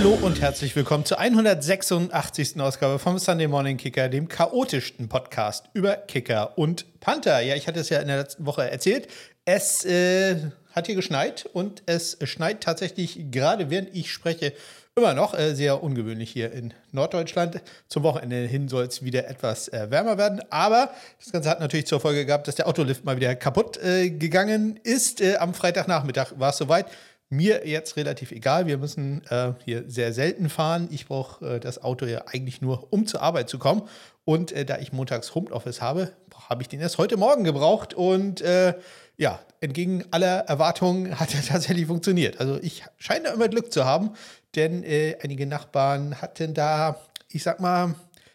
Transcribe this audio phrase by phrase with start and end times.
[0.00, 2.58] Hallo und herzlich willkommen zur 186.
[2.58, 7.40] Ausgabe vom Sunday Morning Kicker, dem chaotischsten Podcast über Kicker und Panther.
[7.40, 9.08] Ja, ich hatte es ja in der letzten Woche erzählt.
[9.44, 10.36] Es äh,
[10.74, 14.54] hat hier geschneit und es schneit tatsächlich gerade während ich spreche
[14.96, 17.60] immer noch äh, sehr ungewöhnlich hier in Norddeutschland.
[17.88, 20.92] Zum Wochenende hin soll es wieder etwas äh, wärmer werden, aber
[21.22, 24.80] das Ganze hat natürlich zur Folge gehabt, dass der Autolift mal wieder kaputt äh, gegangen
[24.82, 25.20] ist.
[25.20, 26.86] Äh, am Freitagnachmittag war es soweit.
[27.32, 28.66] Mir jetzt relativ egal.
[28.66, 30.88] Wir müssen äh, hier sehr selten fahren.
[30.90, 33.82] Ich brauche äh, das Auto ja eigentlich nur, um zur Arbeit zu kommen.
[34.24, 36.12] Und äh, da ich montags Homeoffice habe,
[36.48, 37.94] habe ich den erst heute Morgen gebraucht.
[37.94, 38.74] Und äh,
[39.16, 42.40] ja, entgegen aller Erwartungen hat er tatsächlich funktioniert.
[42.40, 44.10] Also ich scheine immer Glück zu haben,
[44.56, 47.94] denn äh, einige Nachbarn hatten da, ich sag mal,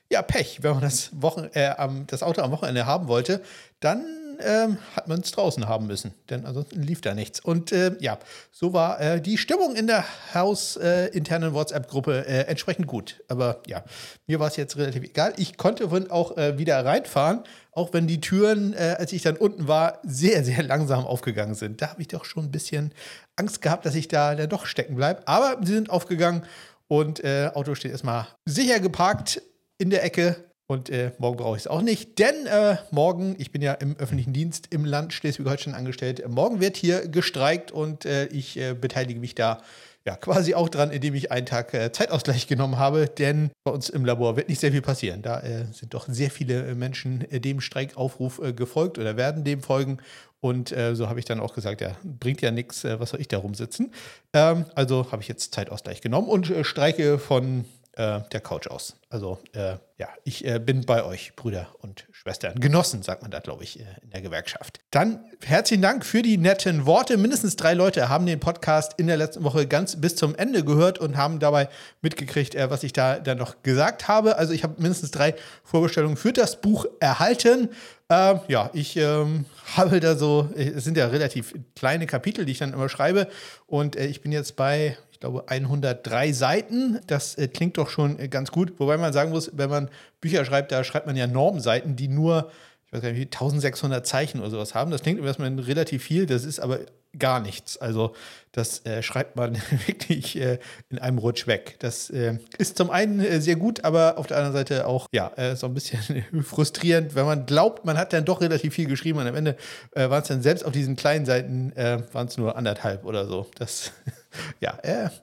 [0.09, 1.73] ja, Pech, wenn man das, Wochen, äh,
[2.07, 3.41] das Auto am Wochenende haben wollte,
[3.81, 4.05] dann
[4.39, 7.39] ähm, hat man es draußen haben müssen, denn ansonsten lief da nichts.
[7.39, 8.19] Und äh, ja,
[8.51, 13.23] so war äh, die Stimmung in der hausinternen WhatsApp-Gruppe äh, entsprechend gut.
[13.27, 13.83] Aber ja,
[14.27, 15.33] mir war es jetzt relativ egal.
[15.37, 19.67] Ich konnte auch äh, wieder reinfahren, auch wenn die Türen, äh, als ich dann unten
[19.67, 21.81] war, sehr, sehr langsam aufgegangen sind.
[21.81, 22.93] Da habe ich doch schon ein bisschen
[23.35, 25.27] Angst gehabt, dass ich da, da doch stecken bleibe.
[25.27, 26.43] Aber sie sind aufgegangen
[26.87, 29.41] und äh, Auto steht erstmal sicher geparkt
[29.77, 33.51] in der Ecke und äh, morgen brauche ich es auch nicht, denn äh, morgen, ich
[33.51, 38.25] bin ja im öffentlichen Dienst im Land Schleswig-Holstein angestellt, morgen wird hier gestreikt und äh,
[38.27, 39.61] ich äh, beteilige mich da
[40.05, 43.89] ja quasi auch dran, indem ich einen Tag äh, Zeitausgleich genommen habe, denn bei uns
[43.89, 45.21] im Labor wird nicht sehr viel passieren.
[45.21, 49.99] Da äh, sind doch sehr viele Menschen dem Streikaufruf gefolgt oder werden dem folgen.
[50.41, 53.39] Und so habe ich dann auch gesagt, ja, bringt ja nichts, was soll ich da
[53.39, 53.91] rumsitzen?
[54.31, 58.95] Ähm, also habe ich jetzt Zeitausgleich genommen und streike von äh, der Couch aus.
[59.09, 62.59] Also äh, ja, ich äh, bin bei euch, Brüder und Schwestern.
[62.59, 64.81] Genossen, sagt man da, glaube ich, äh, in der Gewerkschaft.
[64.91, 67.15] Dann herzlichen Dank für die netten Worte.
[67.17, 70.99] Mindestens drei Leute haben den Podcast in der letzten Woche ganz bis zum Ende gehört
[70.99, 71.69] und haben dabei
[72.01, 74.37] mitgekriegt, äh, was ich da dann noch gesagt habe.
[74.37, 77.69] Also ich habe mindestens drei Vorbestellungen für das Buch erhalten.
[78.09, 79.45] Ähm, ja, ich ähm,
[79.77, 83.27] habe da so, es sind ja relativ kleine Kapitel, die ich dann immer schreibe.
[83.65, 86.99] Und äh, ich bin jetzt bei, glaube, 103 Seiten.
[87.07, 88.73] Das äh, klingt doch schon äh, ganz gut.
[88.77, 89.89] Wobei man sagen muss, wenn man
[90.21, 92.51] Bücher schreibt, da schreibt man ja Normseiten, die nur,
[92.87, 94.91] ich weiß gar nicht, 1600 Zeichen oder sowas haben.
[94.91, 96.79] Das klingt erstmal relativ viel, das ist aber
[97.19, 97.77] gar nichts.
[97.77, 98.13] Also
[98.55, 99.55] das äh, schreibt man
[99.85, 100.59] wirklich äh,
[100.89, 101.75] in einem Rutsch weg.
[101.79, 105.31] Das äh, ist zum einen äh, sehr gut, aber auf der anderen Seite auch ja
[105.35, 109.19] äh, so ein bisschen frustrierend, wenn man glaubt, man hat dann doch relativ viel geschrieben
[109.19, 109.57] und am Ende
[109.91, 113.47] äh, waren es dann selbst auf diesen kleinen Seiten waren es nur anderthalb oder so.
[113.57, 113.91] Das
[114.59, 114.77] ja,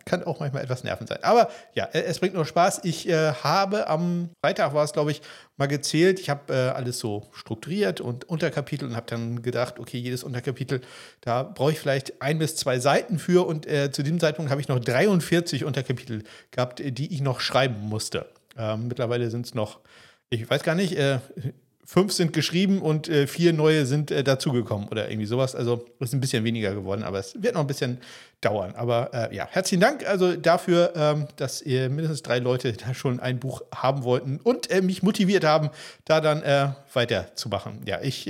[0.05, 1.19] kann auch manchmal etwas nervend sein.
[1.23, 2.81] Aber ja, es bringt nur Spaß.
[2.85, 5.23] Ich habe am Freitag war es, glaube ich,
[5.57, 6.21] mal gezählt.
[6.21, 10.81] Ich habe alles so strukturiert und Unterkapitel und habe dann gedacht, okay, jedes Unterkapitel,
[11.21, 13.47] da brauche ich vielleicht ein bis zwei Seiten für.
[13.47, 17.41] Und äh, zu diesem Zeitpunkt habe ich noch 43 Unterkapitel gehabt, äh, die ich noch
[17.41, 18.27] schreiben musste.
[18.57, 19.81] Ähm, mittlerweile sind es noch,
[20.31, 20.97] ich weiß gar nicht,
[21.85, 25.55] fünf sind geschrieben und äh, vier neue sind äh, dazugekommen oder irgendwie sowas.
[25.55, 27.99] Also ist ein bisschen weniger geworden, aber es wird noch ein bisschen
[28.41, 28.75] dauern.
[28.77, 33.21] Aber äh, ja, herzlichen Dank also dafür, ähm, dass ihr mindestens drei Leute da schon
[33.21, 35.71] ein Buch haben wollten und äh, mich motiviert haben,
[36.05, 37.81] da dann äh, weiterzumachen.
[37.85, 38.29] Ja, ich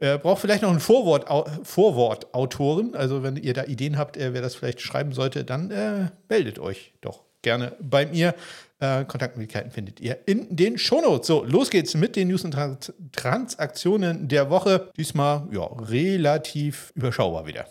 [0.00, 1.26] äh, äh, brauche vielleicht noch einen Vorwort,
[1.62, 2.94] Vorwortautoren.
[2.94, 7.24] Also wenn ihr da Ideen habt, wer das vielleicht schreiben sollte, dann meldet euch doch
[7.42, 8.34] gerne bei mir.
[8.82, 11.26] Äh, Kontaktmöglichkeiten findet ihr in den Shownotes.
[11.26, 14.88] So, los geht's mit den News und Trans Transaktionen der Woche.
[14.96, 17.66] Diesmal ja, relativ überschaubar wieder.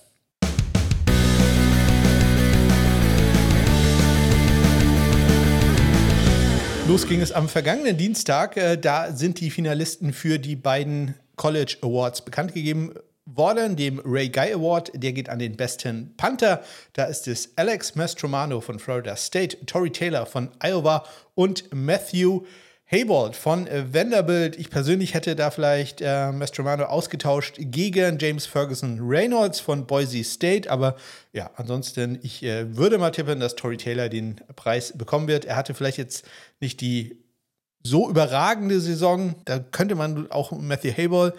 [6.88, 8.58] Los ging es am vergangenen Dienstag.
[8.58, 12.94] Äh, da sind die Finalisten für die beiden College Awards bekannt gegeben
[13.26, 14.92] worden, dem Ray Guy Award.
[14.94, 16.62] Der geht an den besten Panther.
[16.94, 21.06] Da ist es Alex Mastromano von Florida State, Tory Taylor von Iowa
[21.36, 22.42] und Matthew
[22.92, 24.58] Haybold von Vanderbilt.
[24.58, 30.70] Ich persönlich hätte da vielleicht äh, Mastromano ausgetauscht gegen James Ferguson Reynolds von Boise State.
[30.70, 30.98] Aber
[31.32, 35.46] ja, ansonsten, ich äh, würde mal tippen, dass Tory Taylor den Preis bekommen wird.
[35.46, 36.26] Er hatte vielleicht jetzt
[36.60, 37.24] nicht die
[37.84, 39.36] so überragende Saison.
[39.46, 41.34] Da könnte man auch Matthew Haybold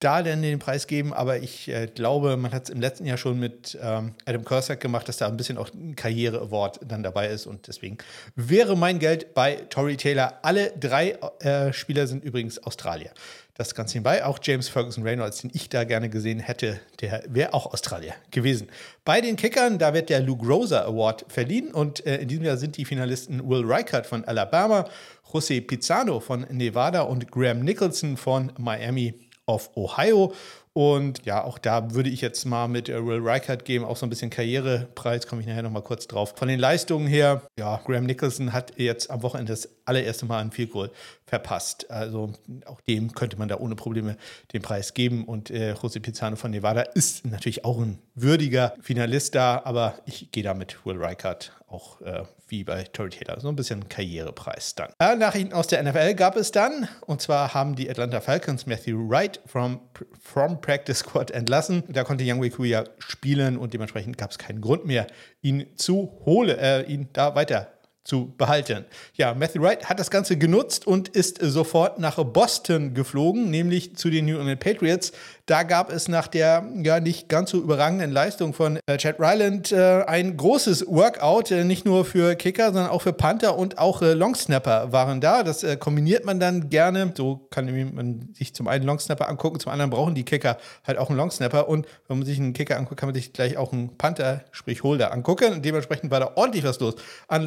[0.00, 3.16] da denn den Preis geben, aber ich äh, glaube, man hat es im letzten Jahr
[3.16, 7.28] schon mit ähm, Adam Kursak gemacht, dass da ein bisschen auch ein Karriere-Award dann dabei
[7.28, 7.96] ist und deswegen
[8.34, 10.38] wäre mein Geld bei Tory Taylor.
[10.42, 13.10] Alle drei äh, Spieler sind übrigens Australier.
[13.54, 14.22] Das Ganze hinbei.
[14.22, 18.68] Auch James Ferguson Reynolds, den ich da gerne gesehen hätte, der wäre auch Australier gewesen.
[19.02, 22.58] Bei den Kickern, da wird der Luke Rosa Award verliehen und äh, in diesem Jahr
[22.58, 24.84] sind die Finalisten Will Reichert von Alabama,
[25.32, 29.14] José Pizzano von Nevada und Graham Nicholson von Miami
[29.46, 30.32] of Ohio.
[30.72, 34.04] Und ja, auch da würde ich jetzt mal mit äh, Will Reichert geben, auch so
[34.04, 36.34] ein bisschen Karrierepreis, komme ich nachher nochmal kurz drauf.
[36.36, 40.50] Von den Leistungen her, ja, Graham Nicholson hat jetzt am Wochenende das allererste Mal ein
[40.50, 40.90] Field Goal
[41.26, 41.90] verpasst.
[41.90, 42.32] Also
[42.66, 44.16] auch dem könnte man da ohne Probleme
[44.52, 45.24] den Preis geben.
[45.24, 50.30] Und äh, José Pizarro von Nevada ist natürlich auch ein würdiger Finalist da, aber ich
[50.32, 54.74] gehe da mit Will Reichert auch äh, wie bei Tory Taylor, so ein bisschen Karrierepreis
[54.76, 54.90] dann.
[55.00, 59.08] Äh, Nachrichten aus der NFL gab es dann, und zwar haben die Atlanta Falcons Matthew
[59.08, 59.80] Wright from,
[60.20, 61.82] from Practice Squad entlassen.
[61.88, 65.06] Da konnte Young ja spielen und dementsprechend gab es keinen Grund mehr,
[65.42, 67.72] ihn zu holen, äh, ihn da weiter
[68.06, 68.84] zu behalten.
[69.14, 74.10] Ja, Matthew Wright hat das Ganze genutzt und ist sofort nach Boston geflogen, nämlich zu
[74.10, 75.12] den New England Patriots.
[75.46, 79.72] Da gab es nach der ja nicht ganz so überragenden Leistung von äh, Chad Ryland
[79.72, 84.02] äh, ein großes Workout, äh, nicht nur für Kicker, sondern auch für Panther und auch
[84.02, 85.42] äh, Longsnapper waren da.
[85.42, 87.12] Das äh, kombiniert man dann gerne.
[87.16, 91.10] So kann man sich zum einen Longsnapper angucken, zum anderen brauchen die Kicker halt auch
[91.10, 91.68] einen Longsnapper.
[91.68, 94.82] Und wenn man sich einen Kicker anguckt, kann man sich gleich auch einen Panther, sprich
[94.82, 95.54] Holder, angucken.
[95.54, 96.94] Und dementsprechend war da ordentlich was los.
[97.28, 97.44] An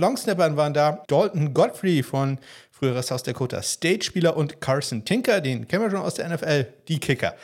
[0.50, 2.38] Longsnappern waren da Dalton Godfrey von
[2.72, 7.00] früherer South Dakota State-Spieler und Carson Tinker, den kennen wir schon aus der NFL, die
[7.00, 7.36] Kicker.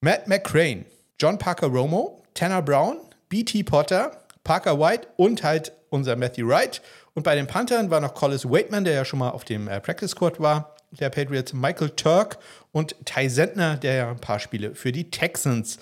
[0.00, 0.84] Matt McCrane,
[1.20, 2.98] John Parker Romo, Tanner Brown,
[3.28, 6.82] BT Potter, Parker White und halt unser Matthew Wright.
[7.14, 9.80] Und bei den Panthern war noch Collis Waitman, der ja schon mal auf dem äh,
[9.80, 12.38] Practice Squad war, der Patriots, Michael Turk
[12.72, 15.78] und Ty Sentner, der ja ein paar Spiele für die Texans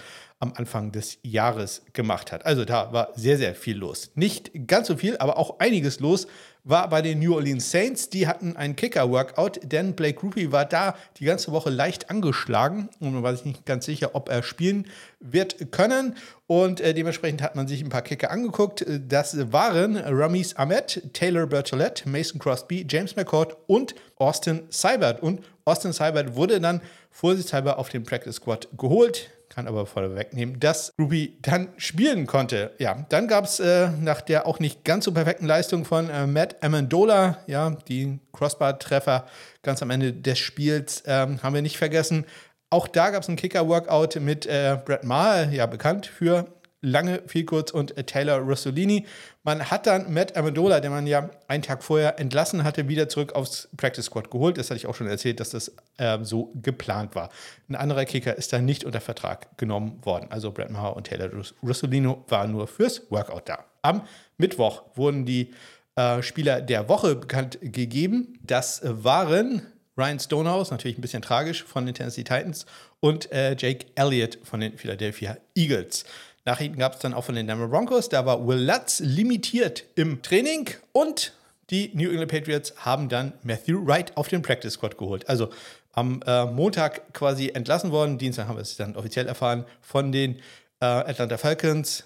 [0.47, 2.47] am Anfang des Jahres gemacht hat.
[2.47, 4.11] Also da war sehr, sehr viel los.
[4.15, 6.27] Nicht ganz so viel, aber auch einiges los
[6.69, 8.11] war bei den New Orleans Saints.
[8.11, 13.15] Die hatten einen Kicker-Workout, denn Blake Ruby war da die ganze Woche leicht angeschlagen und
[13.15, 14.87] man war sich nicht ganz sicher, ob er spielen
[15.21, 16.17] wird können.
[16.49, 18.85] Und äh, dementsprechend hat man sich ein paar Kicker angeguckt.
[19.09, 25.23] Das waren Ramis Ahmed, Taylor Bertolette, Mason Crosby, James McCord und Austin Seibert.
[25.23, 30.61] Und Austin Seibert wurde dann vorsichtshalber auf den Practice Squad geholt kann aber voll wegnehmen,
[30.61, 32.75] dass Ruby dann spielen konnte.
[32.79, 36.27] Ja, dann gab es äh, nach der auch nicht ganz so perfekten Leistung von äh,
[36.27, 39.25] Matt Amendola, ja, die Crossbar-Treffer
[39.63, 42.27] ganz am Ende des Spiels ähm, haben wir nicht vergessen.
[42.69, 46.45] Auch da gab es ein Kicker-Workout mit äh, Brett Maher, ja bekannt für
[46.81, 49.07] lange, viel kurz und äh, Taylor Rossolini.
[49.43, 53.35] Man hat dann Matt Amendola, den man ja einen Tag vorher entlassen hatte, wieder zurück
[53.35, 54.59] aufs Practice Squad geholt.
[54.59, 57.31] Das hatte ich auch schon erzählt, dass das äh, so geplant war.
[57.69, 60.27] Ein anderer Kicker ist dann nicht unter Vertrag genommen worden.
[60.31, 61.31] Also Brett Maher und Taylor
[61.63, 63.65] Rossolino waren nur fürs Workout da.
[63.83, 64.03] Am
[64.39, 65.53] Mittwoch wurden die
[65.97, 68.39] äh, Spieler der Woche bekannt gegeben.
[68.43, 69.63] Das waren
[69.97, 72.67] Ryan Stonehouse, natürlich ein bisschen tragisch, von den Tennessee Titans
[73.01, 76.05] und äh, Jake Elliott von den Philadelphia Eagles.
[76.47, 78.09] Nachrichten gab es dann auch von den Denver Broncos.
[78.09, 81.33] Da war Will Lutz limitiert im Training und
[81.71, 85.29] die New England Patriots haben dann Matthew Wright auf den Practice Squad geholt.
[85.29, 85.51] Also
[85.93, 88.17] am äh, Montag quasi entlassen worden.
[88.19, 90.37] Dienstag haben wir es dann offiziell erfahren von den
[90.81, 92.05] äh, Atlanta Falcons.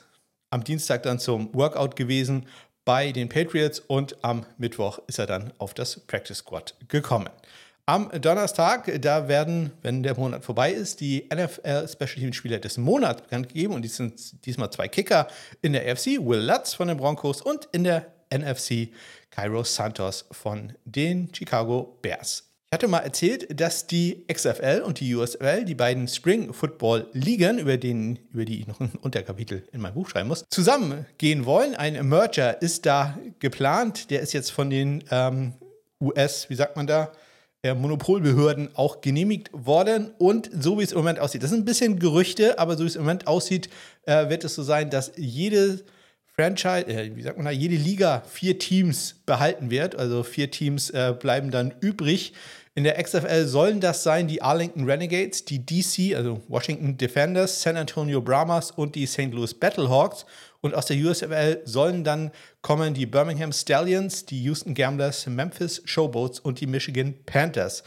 [0.48, 2.46] Am Dienstag dann zum Workout gewesen
[2.86, 7.28] bei den Patriots und am Mittwoch ist er dann auf das Practice Squad gekommen.
[7.90, 12.78] Am Donnerstag, da werden, wenn der Monat vorbei ist, die NFL Special Team Spieler des
[12.78, 13.74] Monats bekannt gegeben.
[13.74, 15.26] Und dies sind diesmal zwei Kicker
[15.60, 18.90] in der AFC, Will Lutz von den Broncos und in der NFC
[19.30, 22.44] Cairo Santos von den Chicago Bears.
[22.66, 27.58] Ich hatte mal erzählt, dass die XFL und die USFL, die beiden Spring Football Ligen,
[27.58, 31.74] über, den, über die ich noch ein Unterkapitel in meinem Buch schreiben muss, zusammengehen wollen.
[31.74, 34.12] Ein Merger ist da geplant.
[34.12, 35.54] Der ist jetzt von den ähm,
[36.00, 37.10] US, wie sagt man da,
[37.64, 40.12] Monopolbehörden auch genehmigt worden.
[40.18, 42.88] Und so wie es im Moment aussieht, das sind ein bisschen Gerüchte, aber so wie
[42.88, 43.68] es im Moment aussieht,
[44.06, 45.82] äh, wird es so sein, dass jede
[46.34, 49.94] Franchise, äh, wie sagt man da, jede Liga vier Teams behalten wird.
[49.94, 52.32] Also vier Teams äh, bleiben dann übrig.
[52.76, 57.76] In der XFL sollen das sein die Arlington Renegades, die DC, also Washington Defenders, San
[57.76, 59.32] Antonio Brahmas und die St.
[59.32, 60.24] Louis Battlehawks.
[60.60, 62.30] Und aus der USFL sollen dann
[62.62, 67.82] kommen die Birmingham Stallions, die Houston Gamblers, Memphis Showboats und die Michigan Panthers.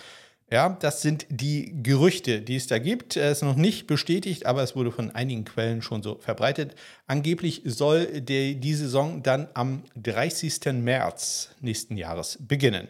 [0.52, 3.16] Ja, das sind die Gerüchte, die es da gibt.
[3.16, 6.76] Es ist noch nicht bestätigt, aber es wurde von einigen Quellen schon so verbreitet.
[7.08, 10.74] Angeblich soll die, die Saison dann am 30.
[10.74, 12.90] März nächsten Jahres beginnen.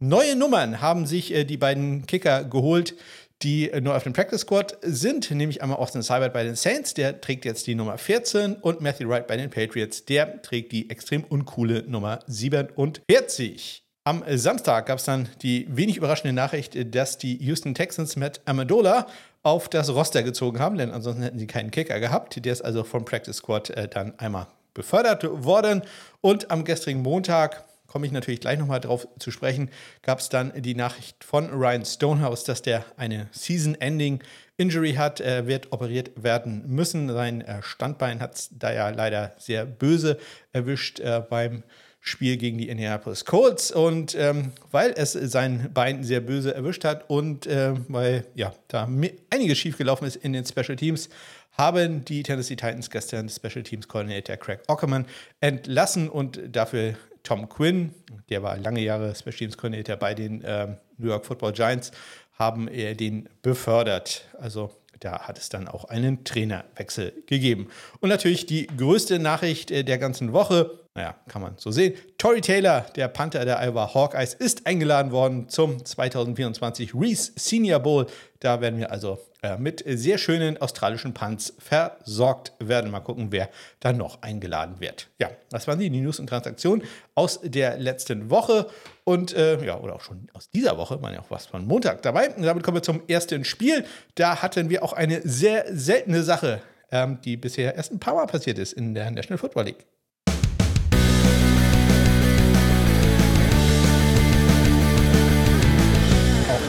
[0.00, 2.94] Neue Nummern haben sich äh, die beiden Kicker geholt,
[3.42, 6.94] die äh, nur auf dem Practice Squad sind, nämlich einmal Austin Seibert bei den Saints,
[6.94, 10.90] der trägt jetzt die Nummer 14 und Matthew Wright bei den Patriots, der trägt die
[10.90, 13.82] extrem uncoole Nummer 47.
[14.06, 19.06] Am Samstag gab es dann die wenig überraschende Nachricht, dass die Houston Texans Matt Amendola
[19.42, 22.44] auf das Roster gezogen haben, denn ansonsten hätten sie keinen Kicker gehabt.
[22.44, 25.82] Der ist also vom Practice Squad äh, dann einmal befördert worden.
[26.20, 29.70] Und am gestrigen Montag komme ich natürlich gleich nochmal drauf zu sprechen,
[30.02, 34.18] gab es dann die Nachricht von Ryan Stonehouse, dass der eine Season-Ending
[34.56, 35.20] Injury hat.
[35.20, 37.08] Er wird operiert werden müssen.
[37.08, 40.18] Sein äh, Standbein hat es da ja leider sehr böse
[40.52, 41.62] erwischt äh, beim
[42.00, 43.70] Spiel gegen die Indianapolis Colts.
[43.70, 48.88] Und ähm, weil es sein Bein sehr böse erwischt hat und äh, weil ja da
[49.30, 51.10] einiges schiefgelaufen ist in den Special Teams,
[51.52, 55.06] haben die Tennessee Titans gestern Special Teams Coordinator Craig Ockerman
[55.38, 57.92] entlassen und dafür Tom Quinn,
[58.28, 61.90] der war lange Jahre Special Teams Coordinator bei den ähm, New York Football Giants,
[62.34, 64.28] haben er den befördert.
[64.38, 67.68] Also da hat es dann auch einen Trainerwechsel gegeben.
[68.00, 71.94] Und natürlich die größte Nachricht äh, der ganzen Woche, naja, kann man so sehen.
[72.18, 78.06] Tory Taylor, der Panther der Iowa Hawkeyes, ist eingeladen worden zum 2024 Reese Senior Bowl.
[78.38, 82.92] Da werden wir also äh, mit sehr schönen australischen Punts versorgt werden.
[82.92, 85.08] Mal gucken, wer dann noch eingeladen wird.
[85.18, 86.84] Ja, das waren die News und Transaktionen
[87.16, 88.68] aus der letzten Woche
[89.02, 92.02] und äh, ja, oder auch schon aus dieser Woche, man ja auch was von Montag
[92.02, 92.30] dabei.
[92.30, 93.84] Und damit kommen wir zum ersten Spiel.
[94.14, 98.26] Da hatten wir auch eine sehr seltene Sache, ähm, die bisher erst ein paar Mal
[98.26, 99.84] passiert ist in der National Football League.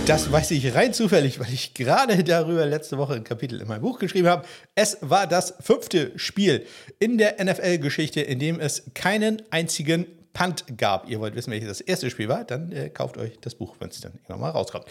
[0.05, 3.81] Das weiß ich rein zufällig, weil ich gerade darüber letzte Woche ein Kapitel in meinem
[3.81, 4.45] Buch geschrieben habe.
[4.75, 6.67] Es war das fünfte Spiel
[7.00, 11.09] in der NFL-Geschichte, in dem es keinen einzigen Punt gab.
[11.09, 12.43] Ihr wollt wissen, welches das erste Spiel war?
[12.43, 14.85] Dann äh, kauft euch das Buch, wenn es dann irgendwann mal rauskommt.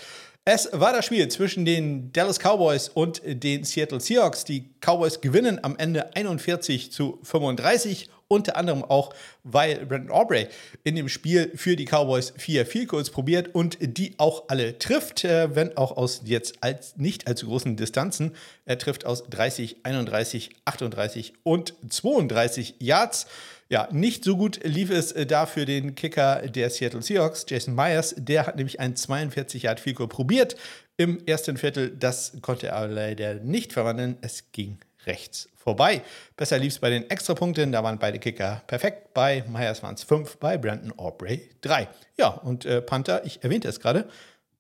[0.45, 4.45] Es war das Spiel zwischen den Dallas Cowboys und den Seattle Seahawks.
[4.45, 10.49] Die Cowboys gewinnen am Ende 41 zu 35 unter anderem auch, weil Brandon Aubrey
[10.83, 15.25] in dem Spiel für die Cowboys vier Field Goals probiert und die auch alle trifft,
[15.25, 18.33] äh, wenn auch aus jetzt als, nicht allzu großen Distanzen.
[18.65, 23.27] Er trifft aus 30, 31, 38 und 32 Yards.
[23.71, 27.75] Ja, nicht so gut lief es äh, da für den Kicker der Seattle Seahawks, Jason
[27.75, 28.15] Myers.
[28.17, 30.57] Der hat nämlich ein 42 Yard Field Goal probiert
[30.97, 31.91] im ersten Viertel.
[31.91, 34.17] Das konnte er leider nicht verwandeln.
[34.21, 36.03] Es ging rechts vorbei.
[36.37, 39.15] Besser lief es bei den Extrapunkten, da waren beide Kicker perfekt.
[39.15, 41.89] Bei Myers waren es fünf, bei Brandon Aubrey drei.
[42.17, 44.09] Ja, und äh, Panther, ich erwähnte es gerade,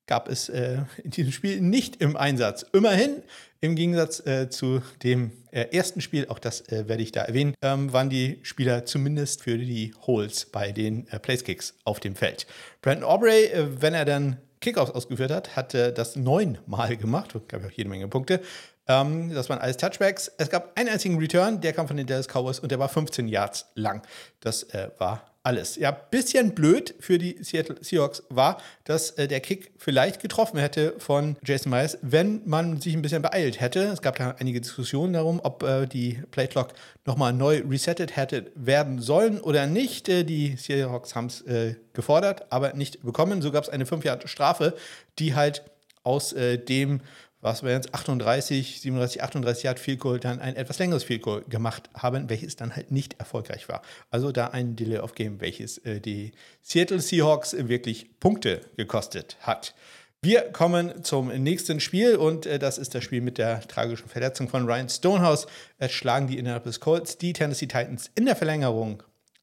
[0.06, 2.64] gab es äh, in diesem Spiel nicht im Einsatz.
[2.72, 3.22] Immerhin,
[3.60, 7.54] im Gegensatz äh, zu dem äh, ersten Spiel, auch das äh, werde ich da erwähnen,
[7.62, 12.46] ähm, waren die Spieler zumindest für die Holes bei den äh, Placekicks auf dem Feld.
[12.82, 17.68] Brandon Aubrey, äh, wenn er dann Kickoffs ausgeführt hat, hat das neunmal gemacht, gab ja
[17.68, 18.40] auch jede Menge Punkte.
[18.86, 20.30] Ähm, das waren alles Touchbacks.
[20.38, 23.28] Es gab einen einzigen Return, der kam von den Dallas Cowboys und der war 15
[23.28, 24.02] Yards lang.
[24.40, 25.76] Das äh, war alles.
[25.76, 30.94] Ja, bisschen blöd für die Seattle Seahawks war, dass äh, der Kick vielleicht getroffen hätte
[30.98, 33.84] von Jason Myers, wenn man sich ein bisschen beeilt hätte.
[33.84, 36.72] Es gab da einige Diskussionen darum, ob äh, die Playclock
[37.04, 40.08] nochmal neu resettet hätte werden sollen oder nicht.
[40.08, 43.42] Äh, die Seahawks haben es äh, gefordert, aber nicht bekommen.
[43.42, 44.74] So gab es eine 5 Yard Strafe,
[45.18, 45.62] die halt
[46.04, 47.00] aus äh, dem
[47.44, 51.44] was wir jetzt 38, 37, 38 Yard Field Goal dann ein etwas längeres Field Goal
[51.46, 53.82] gemacht haben, welches dann halt nicht erfolgreich war.
[54.10, 56.32] Also da ein Delay of Game, welches äh, die
[56.62, 59.74] Seattle Seahawks wirklich Punkte gekostet hat.
[60.22, 64.48] Wir kommen zum nächsten Spiel und äh, das ist das Spiel mit der tragischen Verletzung
[64.48, 65.46] von Ryan Stonehouse.
[65.76, 69.02] Es schlagen die Indianapolis Colts die Tennessee Titans in der Verlängerung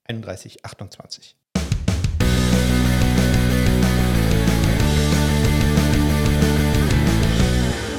[0.10, 1.36] 31-28.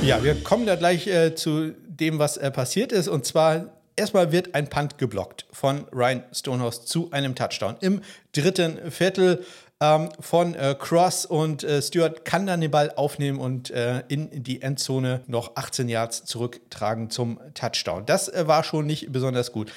[0.02, 3.06] Ja, wir kommen da gleich äh, zu dem, was äh, passiert ist.
[3.06, 8.00] Und zwar erstmal wird ein Punt geblockt von Ryan Stonehouse zu einem Touchdown im
[8.32, 9.44] dritten Viertel
[9.80, 14.42] ähm, von äh, Cross und äh, Stewart kann dann den Ball aufnehmen und äh, in
[14.42, 18.04] die Endzone noch 18 Yards zurücktragen zum Touchdown.
[18.04, 19.70] Das äh, war schon nicht besonders gut.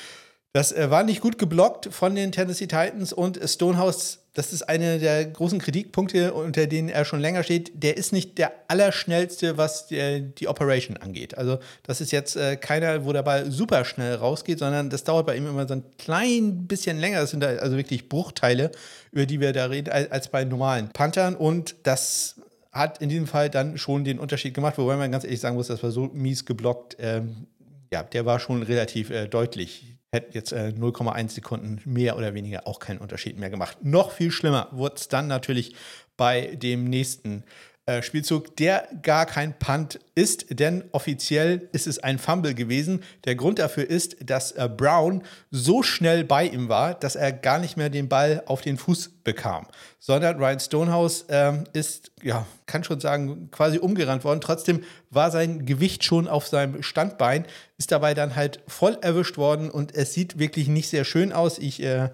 [0.53, 4.99] Das äh, war nicht gut geblockt von den Tennessee Titans und Stonehouse, das ist einer
[4.99, 7.71] der großen Kritikpunkte, unter denen er schon länger steht.
[7.73, 11.37] Der ist nicht der allerschnellste, was die, die Operation angeht.
[11.37, 15.25] Also, das ist jetzt äh, keiner, wo der Ball super schnell rausgeht, sondern das dauert
[15.25, 17.21] bei ihm immer so ein klein bisschen länger.
[17.21, 18.71] Das sind da also wirklich Bruchteile,
[19.13, 21.35] über die wir da reden, als bei normalen Panthern.
[21.35, 22.35] Und das
[22.73, 25.67] hat in diesem Fall dann schon den Unterschied gemacht, wobei man ganz ehrlich sagen muss,
[25.67, 26.97] das war so mies geblockt.
[26.99, 27.47] Ähm,
[27.93, 32.67] ja, der war schon relativ äh, deutlich hätte jetzt äh, 0,1 Sekunden mehr oder weniger
[32.67, 33.77] auch keinen Unterschied mehr gemacht.
[33.83, 35.75] Noch viel schlimmer wurde es dann natürlich
[36.17, 37.43] bei dem nächsten
[37.87, 43.03] äh, Spielzug, der gar kein Punt ist, denn offiziell ist es ein Fumble gewesen.
[43.25, 47.59] Der Grund dafür ist, dass äh, Brown so schnell bei ihm war, dass er gar
[47.59, 49.67] nicht mehr den Ball auf den Fuß bekam,
[49.99, 54.41] sondern Ryan Stonehouse ähm, ist, ja, kann schon sagen, quasi umgerannt worden.
[54.41, 57.45] Trotzdem war sein Gewicht schon auf seinem Standbein,
[57.77, 61.59] ist dabei dann halt voll erwischt worden und es sieht wirklich nicht sehr schön aus.
[61.59, 62.09] Ich äh,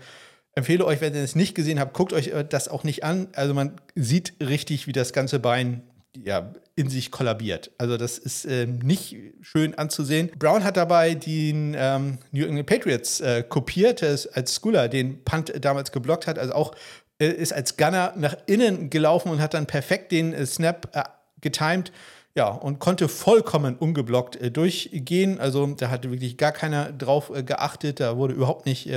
[0.54, 3.28] empfehle euch, wenn ihr es nicht gesehen habt, guckt euch äh, das auch nicht an.
[3.34, 5.84] Also man sieht richtig, wie das ganze Bein
[6.18, 7.72] ja, in sich kollabiert.
[7.78, 10.30] Also das ist äh, nicht schön anzusehen.
[10.38, 15.92] Brown hat dabei den ähm, New England Patriots äh, kopiert, als Schooler den Punt damals
[15.92, 16.76] geblockt hat, also auch
[17.20, 21.04] äh, ist als Gunner nach innen gelaufen und hat dann perfekt den äh, Snap äh,
[21.40, 21.92] getimed.
[22.34, 25.40] Ja, und konnte vollkommen ungeblockt äh, durchgehen.
[25.40, 28.00] Also da hatte wirklich gar keiner drauf geachtet.
[28.00, 28.90] Da wurde überhaupt nicht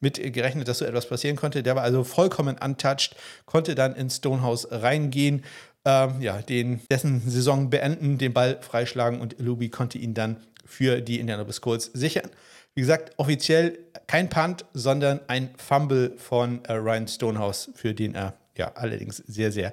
[0.00, 1.62] mit gerechnet, dass so etwas passieren konnte.
[1.62, 3.14] Der war also vollkommen untouched,
[3.46, 5.44] konnte dann ins Stonehouse reingehen
[5.84, 11.00] ähm, ja, den, dessen Saison beenden, den Ball freischlagen und Luby konnte ihn dann für
[11.00, 12.30] die Indianapolis Colts sichern.
[12.74, 18.34] Wie gesagt, offiziell kein Punt, sondern ein Fumble von äh, Ryan Stonehouse, für den er
[18.56, 19.70] ja allerdings sehr, sehr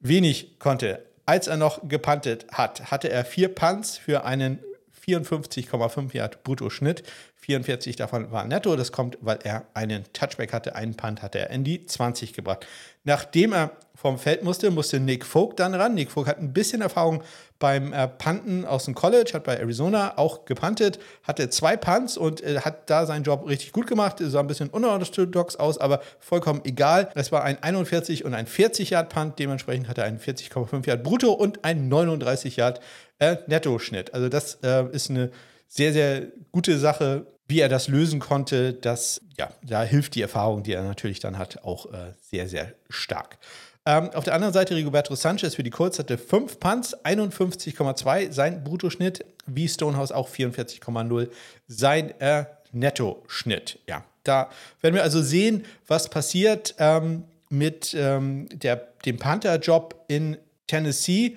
[0.00, 1.04] wenig konnte.
[1.26, 4.58] Als er noch gepuntet hat, hatte er vier Punts für einen
[5.06, 7.02] 54,5 Yard Bruttoschnitt.
[7.36, 8.74] 44 davon waren netto.
[8.76, 10.74] Das kommt, weil er einen Touchback hatte.
[10.74, 12.66] Einen Punt hatte er in die 20 gebracht.
[13.04, 15.94] Nachdem er vom Feld musste, musste Nick Vogt dann ran.
[15.94, 17.22] Nick Vogt hat ein bisschen Erfahrung
[17.58, 22.42] beim äh, Punten aus dem College, hat bei Arizona auch gepuntet, hatte zwei Punts und
[22.42, 24.16] äh, hat da seinen Job richtig gut gemacht.
[24.20, 27.10] Sah ein bisschen unorthodox aus, aber vollkommen egal.
[27.14, 29.38] Es war ein 41 und ein 40 Yard Punt.
[29.38, 32.80] Dementsprechend hatte er einen 40,5 Yard Brutto und einen 39 Yard
[33.20, 34.12] äh, Netto-Schnitt.
[34.12, 35.30] Also das äh, ist eine
[35.74, 40.62] sehr, sehr gute Sache wie er das lösen konnte, das, ja, da hilft die Erfahrung,
[40.62, 43.38] die er natürlich dann hat, auch äh, sehr, sehr stark.
[43.86, 48.64] Ähm, auf der anderen Seite Rigoberto Sanchez für die Colts hatte 5 Punts, 51,2 sein
[48.64, 51.28] Bruttoschnitt, wie Stonehouse auch 44,0
[51.68, 53.78] sein äh, Nettoschnitt.
[53.86, 54.48] Ja, da
[54.80, 61.36] werden wir also sehen, was passiert ähm, mit ähm, der, dem Panther-Job in Tennessee.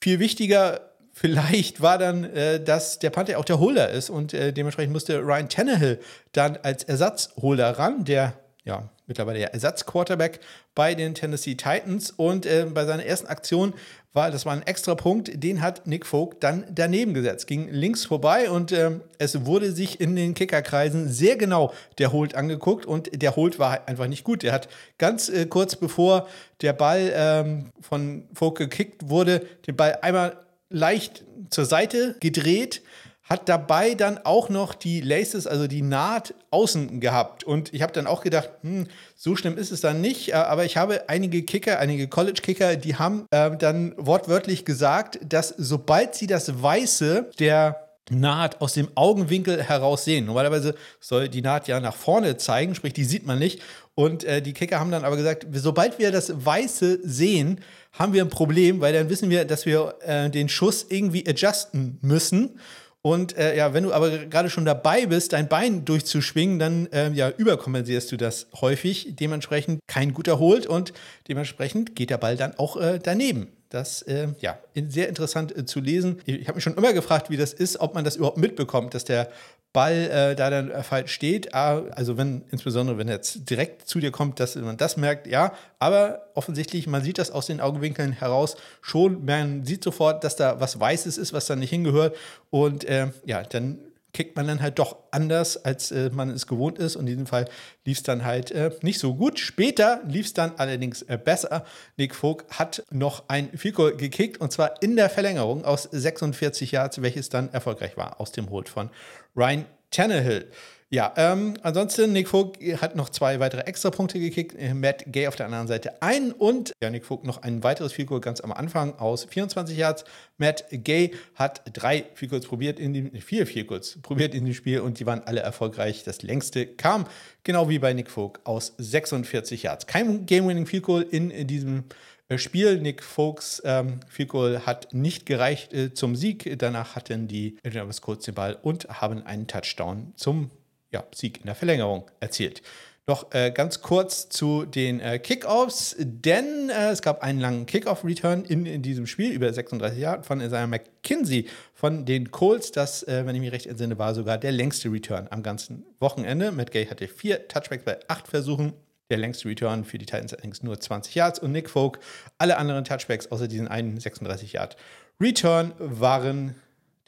[0.00, 0.87] Viel wichtiger
[1.18, 5.18] vielleicht war dann, äh, dass der Panther auch der Holder ist und äh, dementsprechend musste
[5.18, 6.00] Ryan Tannehill
[6.32, 8.34] dann als Ersatzholder ran, der
[8.64, 10.38] ja mittlerweile der Ersatzquarterback
[10.74, 13.74] bei den Tennessee Titans und äh, bei seiner ersten Aktion
[14.12, 18.04] war, das war ein extra Punkt, den hat Nick Folk dann daneben gesetzt, ging links
[18.04, 23.22] vorbei und äh, es wurde sich in den Kickerkreisen sehr genau der Holt angeguckt und
[23.22, 24.44] der Holt war einfach nicht gut.
[24.44, 26.28] Er hat ganz äh, kurz bevor
[26.60, 30.36] der Ball ähm, von Folk gekickt wurde, den Ball einmal
[30.70, 32.82] leicht zur Seite gedreht,
[33.28, 37.44] hat dabei dann auch noch die Laces, also die Naht außen gehabt.
[37.44, 40.30] Und ich habe dann auch gedacht, hm, so schlimm ist es dann nicht.
[40.30, 45.54] Äh, aber ich habe einige Kicker, einige College-Kicker, die haben äh, dann wortwörtlich gesagt, dass
[45.58, 50.26] sobald sie das Weiße der Naht aus dem Augenwinkel heraus sehen.
[50.26, 53.60] Normalerweise soll die Naht ja nach vorne zeigen, sprich, die sieht man nicht.
[53.94, 57.60] Und äh, die Kicker haben dann aber gesagt, sobald wir das Weiße sehen,
[57.92, 61.98] haben wir ein Problem, weil dann wissen wir, dass wir äh, den Schuss irgendwie adjusten
[62.00, 62.60] müssen.
[63.02, 67.10] Und äh, ja, wenn du aber gerade schon dabei bist, dein Bein durchzuschwingen, dann äh,
[67.10, 69.16] ja, überkompensierst du das häufig.
[69.16, 70.92] Dementsprechend kein guter Holt und
[71.28, 73.48] dementsprechend geht der Ball dann auch äh, daneben.
[73.70, 76.20] Das äh, ja sehr interessant äh, zu lesen.
[76.24, 79.04] Ich habe mich schon immer gefragt, wie das ist, ob man das überhaupt mitbekommt, dass
[79.04, 79.28] der
[79.74, 81.54] Ball äh, da dann äh, falsch steht.
[81.54, 85.26] Ah, also wenn, insbesondere wenn er jetzt direkt zu dir kommt, dass man das merkt,
[85.26, 85.52] ja.
[85.78, 89.24] Aber offensichtlich, man sieht das aus den Augenwinkeln heraus schon.
[89.26, 92.16] Man sieht sofort, dass da was Weißes ist, was da nicht hingehört.
[92.50, 93.78] Und äh, ja, dann
[94.12, 96.96] kickt man dann halt doch anders, als äh, man es gewohnt ist.
[96.96, 97.46] Und in diesem Fall
[97.84, 99.38] lief es dann halt äh, nicht so gut.
[99.38, 101.64] Später lief es dann allerdings äh, besser.
[101.96, 107.02] Nick Vogt hat noch ein Fico gekickt und zwar in der Verlängerung aus 46 Yards,
[107.02, 108.90] welches dann erfolgreich war aus dem Hold von
[109.36, 110.50] Ryan Tannehill.
[110.90, 114.56] Ja, ähm, ansonsten, Nick Vogt hat noch zwei weitere Extrapunkte gekickt.
[114.58, 117.94] Äh, Matt Gay auf der anderen Seite ein und ja, Nick Vogt noch ein weiteres
[118.06, 120.04] Goal ganz am Anfang aus 24 Yards.
[120.38, 124.80] Matt Gay hat drei Goals probiert in dem, vier Field Goals probiert in dem Spiel
[124.80, 126.04] und die waren alle erfolgreich.
[126.04, 127.06] Das längste kam
[127.44, 129.86] genau wie bei Nick Vogt aus 46 Yards.
[129.86, 131.84] Kein Game-Winning Field Goal in, in diesem
[132.28, 132.80] äh, Spiel.
[132.80, 136.50] Nick Folks ähm, Goal hat nicht gereicht äh, zum Sieg.
[136.58, 140.50] Danach hatten die Indianapolis Colts den Ball und haben einen Touchdown zum
[140.90, 142.62] ja, Sieg in der Verlängerung erzielt.
[143.08, 148.44] Noch äh, ganz kurz zu den äh, Kickoffs, denn äh, es gab einen langen Kickoff-Return
[148.44, 152.70] in, in, diesem Spiel über 36 Jahre von Isaiah McKinsey von den Colts.
[152.70, 156.52] Das, äh, wenn ich mich recht entsinne, war sogar der längste Return am ganzen Wochenende.
[156.52, 158.74] Matt Gay hatte vier Touchbacks bei acht Versuchen.
[159.08, 162.00] Der längste Return für die Titans allerdings nur 20 Yards und Nick Folk.
[162.36, 164.76] Alle anderen Touchbacks außer diesen einen 36 Yard
[165.18, 166.56] Return waren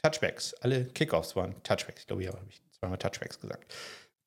[0.01, 0.55] Touchbacks.
[0.55, 2.01] Alle Kickoffs waren Touchbacks.
[2.01, 3.71] Ich glaube, hier habe ich zweimal Touchbacks gesagt.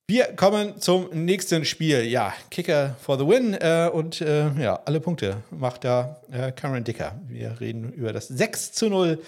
[0.08, 2.04] Wir kommen zum nächsten Spiel.
[2.04, 3.54] Ja, Kicker for the win.
[3.54, 7.20] Äh, und äh, ja, alle Punkte macht da äh, Cameron Dicker.
[7.26, 9.20] Wir reden über das 6 zu 0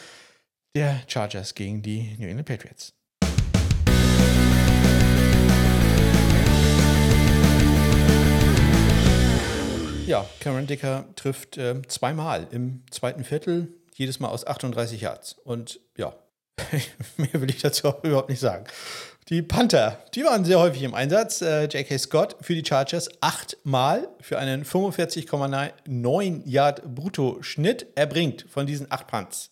[0.76, 2.92] der Chargers gegen die New England Patriots.
[10.06, 15.32] Ja, Cameron Dicker trifft äh, zweimal im zweiten Viertel, jedes Mal aus 38 Yards.
[15.32, 16.14] Und ja,
[17.16, 18.66] mehr will ich dazu auch überhaupt nicht sagen.
[19.28, 21.42] Die Panther, die waren sehr häufig im Einsatz.
[21.42, 21.98] Äh, J.K.
[21.98, 27.88] Scott für die Chargers achtmal für einen 45,9 Yard Brutto-Schnitt.
[27.96, 29.50] Er bringt von diesen acht Punts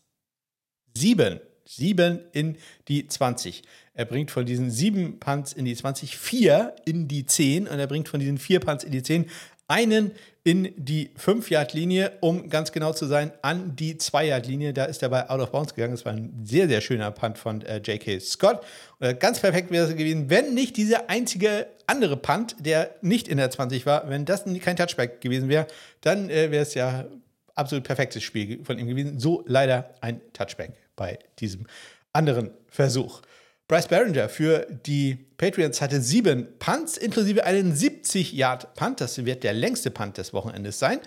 [0.97, 2.57] sieben, sieben in
[2.87, 3.63] die 20.
[3.95, 7.89] Er bringt von diesen sieben Punts in die 20 vier in die 10 und er
[7.89, 9.29] bringt von diesen vier Punts in die 10
[9.67, 10.13] einen
[10.47, 14.75] in die 5-Yard-Linie, um ganz genau zu sein, an die 2-Yard-Linie.
[14.75, 15.95] Da ist er bei Out of Bounds gegangen.
[15.95, 18.21] Das war ein sehr, sehr schöner Punt von äh, J.K.
[18.21, 18.61] Scott.
[19.01, 23.39] Und ganz perfekt wäre es gewesen, wenn nicht dieser einzige andere Punt, der nicht in
[23.39, 25.67] der 20 war, wenn das kein Touchback gewesen wäre,
[26.03, 27.07] dann äh, wäre es ja
[27.55, 29.19] absolut perfektes Spiel von ihm gewesen.
[29.19, 31.67] So leider ein Touchback bei diesem
[32.13, 33.23] anderen Versuch.
[33.67, 39.01] Bryce Barringer für die Patriots hatte sieben Punts, inklusive einen 70-Yard-Punt.
[39.01, 41.01] Das wird der längste Punt des Wochenendes sein.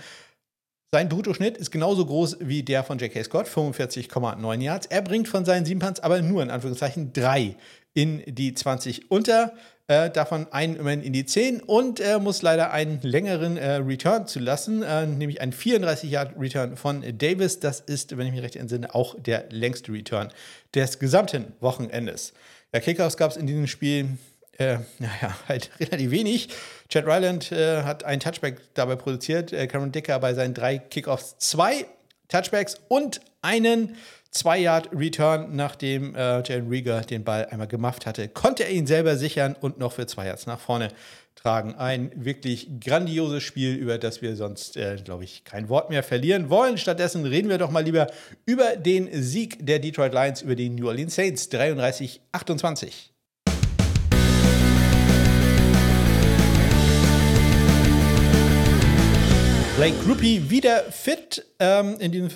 [0.92, 3.24] Sein Bruttoschnitt ist genauso groß wie der von J.K.
[3.24, 4.88] Scott, 45,9 Yards.
[4.88, 7.58] Er bringt von seinen sieben Punts aber nur in Anführungszeichen drei
[7.94, 9.54] in die 20 unter,
[9.88, 14.28] äh, davon einen immerhin in die 10 und er muss leider einen längeren äh, Return
[14.28, 17.60] zulassen, äh, nämlich einen 34-Yard-Return von Davis.
[17.60, 20.30] Das ist, wenn ich mich recht entsinne, auch der längste Return
[20.76, 22.34] des gesamten Wochenendes.
[22.74, 24.18] Ja, Kickouts gab es in diesem Spiel,
[24.58, 26.50] äh, naja, halt relativ wenig.
[26.90, 31.38] Chad Ryland äh, hat einen Touchback dabei produziert, äh, Cameron Dicker bei seinen drei Kickoffs
[31.38, 31.86] zwei
[32.28, 33.96] Touchbacks und einen
[34.38, 39.56] 2-Yard-Return, nachdem äh, Jalen Rieger den Ball einmal gemacht hatte, konnte er ihn selber sichern
[39.60, 40.90] und noch für zwei Yards nach vorne
[41.36, 41.76] tragen.
[41.76, 46.50] Ein wirklich grandioses Spiel, über das wir sonst, äh, glaube ich, kein Wort mehr verlieren
[46.50, 46.78] wollen.
[46.78, 48.08] Stattdessen reden wir doch mal lieber
[48.46, 53.12] über den Sieg der Detroit Lions über die New Orleans Saints 33-28.
[59.78, 61.46] Blake Groupie wieder fit.
[61.60, 62.30] Ähm, in diesem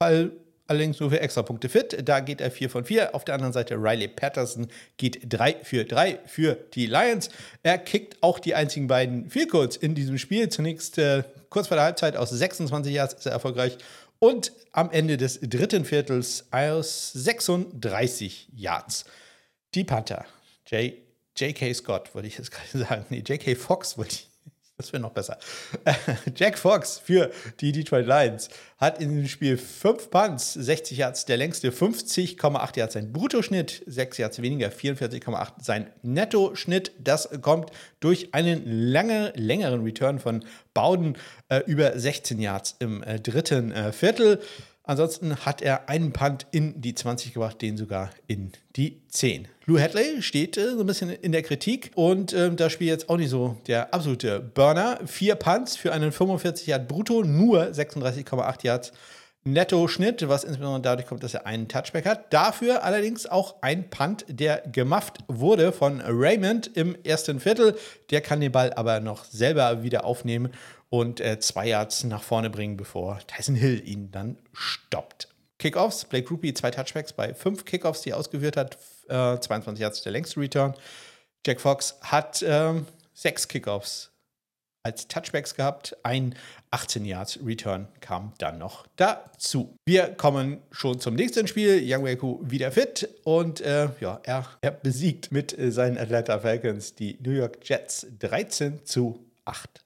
[0.00, 0.30] Fall
[0.68, 1.98] allerdings nur für Extrapunkte fit.
[2.04, 3.14] Da geht er 4 von 4.
[3.14, 7.30] Auf der anderen Seite Riley Patterson geht 3 für 3 für die Lions.
[7.62, 10.48] Er kickt auch die einzigen beiden Field in diesem Spiel.
[10.48, 13.78] Zunächst äh, kurz vor der Halbzeit aus 26 Yards ist er erfolgreich
[14.18, 19.04] und am Ende des dritten Viertels aus 36 Yards.
[19.74, 20.24] Die Panther,
[20.70, 21.72] J.K.
[21.74, 23.06] Scott, wollte ich jetzt gerade sagen.
[23.10, 23.54] Nee, J.K.
[23.54, 24.27] Fox wollte ich
[24.78, 25.36] das wäre noch besser.
[26.36, 31.36] Jack Fox für die Detroit Lions hat in dem Spiel 5 Punts, 60 Yards, der
[31.36, 36.92] längste, 50,8 Yards sein Bruttoschnitt, 6 Yards weniger, 44,8 sein Nettoschnitt.
[37.02, 41.16] Das kommt durch einen lange, längeren Return von Bowden
[41.48, 44.40] äh, über 16 Yards im äh, dritten äh, Viertel.
[44.88, 49.46] Ansonsten hat er einen Punt in die 20 gebracht, den sogar in die 10.
[49.66, 53.10] Lou Hadley steht äh, so ein bisschen in der Kritik und ähm, das Spiel jetzt
[53.10, 54.98] auch nicht so der absolute Burner.
[55.04, 58.92] Vier Punts für einen 45 Yard brutto, nur 36,8 Yards
[59.44, 62.32] Netto-Schnitt, was insbesondere dadurch kommt, dass er einen Touchback hat.
[62.32, 67.76] Dafür allerdings auch ein Punt, der gemufft wurde von Raymond im ersten Viertel.
[68.10, 70.50] Der kann den Ball aber noch selber wieder aufnehmen
[70.90, 75.28] und äh, zwei Yards nach vorne bringen, bevor Tyson Hill ihn dann stoppt.
[75.58, 80.02] Kickoffs, Blake Rupi zwei Touchbacks bei fünf Kickoffs, die er ausgeführt hat, äh, 22 Yards
[80.02, 80.74] der längste Return.
[81.44, 84.10] Jack Fox hat ähm, sechs Kickoffs
[84.84, 85.96] als Touchbacks gehabt.
[86.02, 86.34] Ein
[86.70, 89.76] 18 Yards Return kam dann noch dazu.
[89.84, 91.82] Wir kommen schon zum nächsten Spiel.
[91.84, 96.94] Young Weku wieder fit und äh, ja, er, er besiegt mit äh, seinen Atlanta Falcons
[96.94, 99.84] die New York Jets 13 zu 8.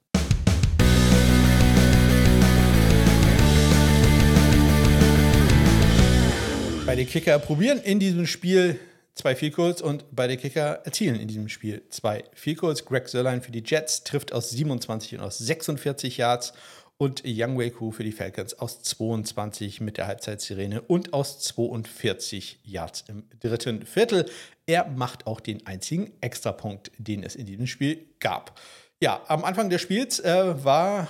[6.84, 8.78] Beide Kicker probieren in diesem Spiel
[9.14, 13.62] zwei Field und beide Kicker erzielen in diesem Spiel zwei Field Greg Sörlein für die
[13.64, 16.52] Jets trifft aus 27 und aus 46 Yards
[16.98, 22.58] und Young Wei Koo für die Falcons aus 22 mit der Halbzeitsirene und aus 42
[22.64, 24.28] Yards im dritten Viertel.
[24.66, 28.60] Er macht auch den einzigen Extrapunkt, den es in diesem Spiel gab.
[29.00, 31.08] Ja, am Anfang des Spiels äh, war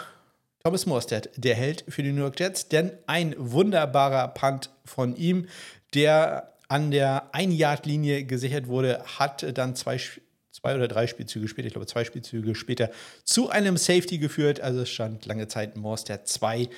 [0.64, 5.48] Thomas Morstead, der Held für die New York Jets, denn ein wunderbarer Punt von ihm,
[5.92, 10.00] der an der Ein-Yard-Linie gesichert wurde, hat dann zwei,
[10.52, 12.90] zwei oder drei Spielzüge später, ich glaube zwei Spielzüge später,
[13.24, 14.60] zu einem Safety geführt.
[14.60, 16.68] Also es stand lange Zeit Morstead 2,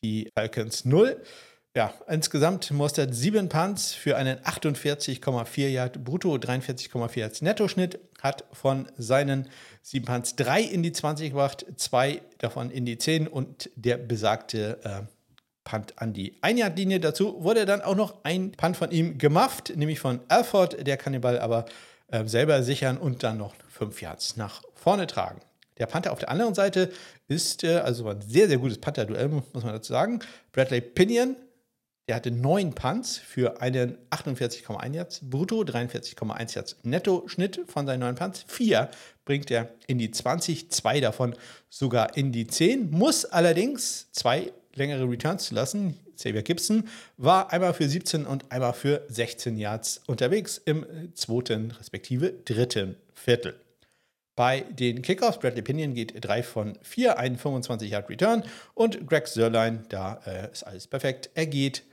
[0.00, 1.20] die Falcons 0.
[1.76, 8.88] Ja, insgesamt Mostert sieben Punts für einen 48,4 Yard brutto, 43,4 Yards Nettoschnitt, hat von
[8.96, 9.48] seinen
[9.82, 14.80] sieben Punts drei in die 20 gebracht, zwei davon in die 10 und der besagte
[14.82, 15.02] äh,
[15.62, 17.00] Punt an die Ein-Yard-Linie.
[17.00, 20.86] Dazu wurde dann auch noch ein Punt von ihm gemufft, nämlich von Alford.
[20.86, 21.66] Der kann den Ball aber
[22.08, 25.40] äh, selber sichern und dann noch fünf Yards nach vorne tragen.
[25.78, 26.92] Der Panther auf der anderen Seite
[27.28, 30.20] ist äh, also ein sehr, sehr gutes Panther-Duell, muss man dazu sagen.
[30.52, 31.36] Bradley Pinion,
[32.08, 38.14] der hatte neun Punts für einen 48,1 Yards brutto, 43,1 Yards netto-Schnitt von seinen neun
[38.14, 38.44] Punts.
[38.46, 38.90] Vier
[39.24, 41.34] bringt er in die 20, zwei davon
[41.70, 45.98] sogar in die 10, muss allerdings zwei längere Returns zu lassen.
[46.16, 52.32] Xavier Gibson war einmal für 17 und einmal für 16 Yards unterwegs im zweiten respektive
[52.44, 53.58] dritten Viertel.
[54.36, 58.42] Bei den Kickoffs, Bradley Pinion geht 3 von 4, ein 25 Yard Return
[58.74, 61.84] und Greg Sörlein, da äh, ist alles perfekt, er geht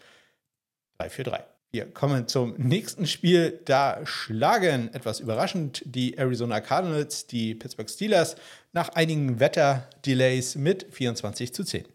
[1.02, 1.44] 3 für 3.
[1.72, 3.60] Wir kommen zum nächsten Spiel.
[3.66, 8.36] Da schlagen etwas überraschend die Arizona Cardinals die Pittsburgh Steelers
[8.74, 11.86] nach einigen Wetterdelays mit 24 zu 10.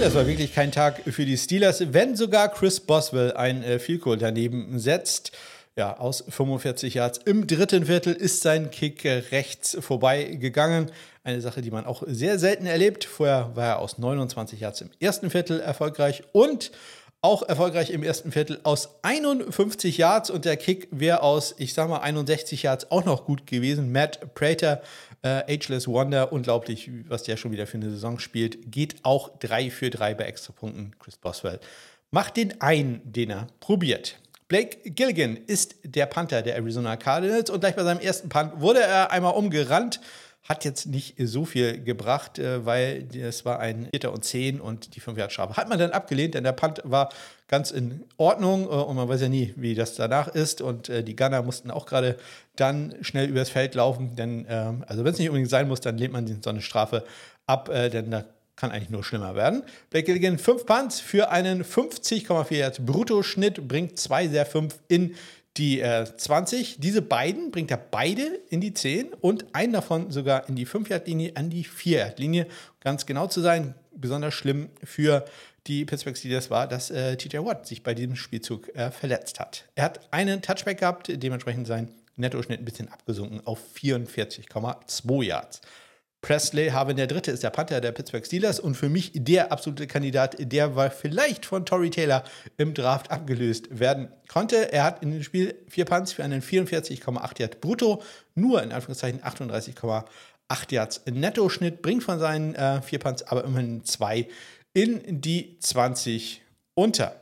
[0.00, 4.02] Das war wirklich kein Tag für die Steelers, wenn sogar Chris Boswell ein äh, Field
[4.02, 5.32] Goal daneben setzt.
[5.76, 10.92] Ja, aus 45 Yards im dritten Viertel ist sein Kick rechts vorbeigegangen.
[11.24, 13.04] Eine Sache, die man auch sehr selten erlebt.
[13.04, 16.70] Vorher war er aus 29 Yards im ersten Viertel erfolgreich und
[17.22, 21.88] auch erfolgreich im ersten Viertel aus 51 Yards und der Kick wäre aus, ich sag
[21.88, 23.90] mal, 61 Yards auch noch gut gewesen.
[23.90, 24.80] Matt Prater
[25.22, 28.70] äh, Ageless Wonder, unglaublich, was der schon wieder für eine Saison spielt.
[28.70, 30.94] Geht auch 3 für 3 bei Extrapunkten.
[31.00, 31.58] Chris Boswell
[32.12, 34.20] macht den einen, den er probiert.
[34.54, 38.84] Blake Gilligan ist der Panther der Arizona Cardinals und gleich bei seinem ersten Punt wurde
[38.84, 40.00] er einmal umgerannt.
[40.44, 44.94] Hat jetzt nicht so viel gebracht, äh, weil es war ein Vierter und Zehn und
[44.94, 47.08] die 5 Yard Strafe hat man dann abgelehnt, denn der Punt war
[47.48, 50.60] ganz in Ordnung äh, und man weiß ja nie, wie das danach ist.
[50.60, 52.16] Und äh, die Gunner mussten auch gerade
[52.54, 55.98] dann schnell übers Feld laufen, denn ähm, also wenn es nicht unbedingt sein muss, dann
[55.98, 57.04] lehnt man so eine Strafe
[57.46, 58.24] ab, denn da
[58.56, 59.62] kann eigentlich nur schlimmer werden.
[59.90, 65.14] Blake Gilligan, 5 Punts für einen 50,4 Yard Bruttoschnitt, bringt 2 sehr 5 in
[65.56, 66.80] die äh, 20.
[66.80, 71.32] Diese beiden bringt er beide in die 10 und einen davon sogar in die 5-Yard-Linie,
[71.36, 72.46] an die 4-Yard-Linie.
[72.80, 75.24] Ganz genau zu sein, besonders schlimm für
[75.66, 79.64] die Pittsburgh Steelers war, dass äh, TJ Watt sich bei diesem Spielzug äh, verletzt hat.
[79.74, 85.60] Er hat einen Touchback gehabt, dementsprechend sein Nettoschnitt ein bisschen abgesunken auf 44,2 Yards.
[86.24, 89.86] Presley Harvin der Dritte ist der Panther der Pittsburgh Steelers und für mich der absolute
[89.86, 92.24] Kandidat, der war vielleicht von Tory Taylor
[92.56, 94.72] im Draft abgelöst werden konnte.
[94.72, 98.02] Er hat in dem Spiel vier Punts für einen 44,8 Yard brutto,
[98.34, 100.04] nur in Anführungszeichen 38,8
[100.70, 104.26] Yards Netto-Schnitt, bringt von seinen äh, vier Punts aber immerhin zwei
[104.72, 106.40] in die 20
[106.72, 107.20] unter.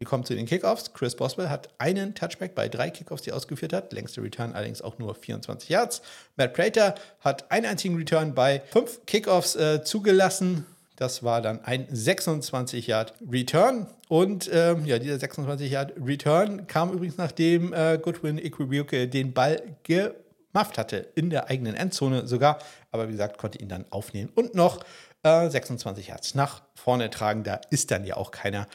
[0.00, 0.94] Wir kommen zu den Kickoffs.
[0.94, 3.92] Chris Boswell hat einen Touchback bei drei Kickoffs, die er ausgeführt hat.
[3.92, 6.00] Längste Return allerdings auch nur 24 Yards.
[6.36, 10.64] Matt Prater hat einen einzigen Return bei fünf Kickoffs äh, zugelassen.
[10.96, 13.88] Das war dann ein 26 Yard Return.
[14.08, 19.60] Und ähm, ja, dieser 26 Yard Return kam übrigens nachdem äh, Goodwin Iquibuke den Ball
[19.82, 22.58] gemafft hatte in der eigenen Endzone sogar.
[22.90, 24.82] Aber wie gesagt, konnte ihn dann aufnehmen und noch
[25.24, 27.44] äh, 26 Yards nach vorne tragen.
[27.44, 28.66] Da ist dann ja auch keiner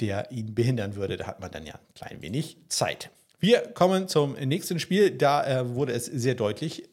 [0.00, 1.16] der ihn behindern würde.
[1.16, 3.10] Da hat man dann ja ein klein wenig Zeit.
[3.40, 5.10] Wir kommen zum nächsten Spiel.
[5.10, 6.88] Da äh, wurde es sehr deutlich.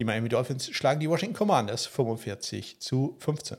[0.00, 3.56] Die Miami Dolphins schlagen die Washington Commanders 45 zu 15.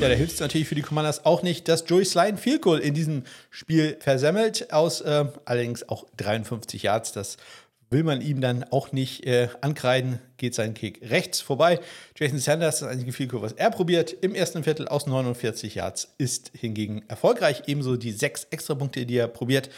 [0.00, 2.80] Ja, da hilft es natürlich für die Commanders auch nicht, dass Joey Slide Field Goal
[2.80, 7.12] in diesem Spiel versemmelt, aus äh, allerdings auch 53 Yards.
[7.12, 7.38] Das
[7.96, 11.80] will man ihm dann auch nicht äh, ankreiden, geht sein Kick rechts vorbei.
[12.14, 16.52] Jason Sanders, das einzige Vielkur, was er probiert, im ersten Viertel aus 49 Yards, ist
[16.52, 17.62] hingegen erfolgreich.
[17.68, 19.70] Ebenso die sechs Extrapunkte, die er probiert.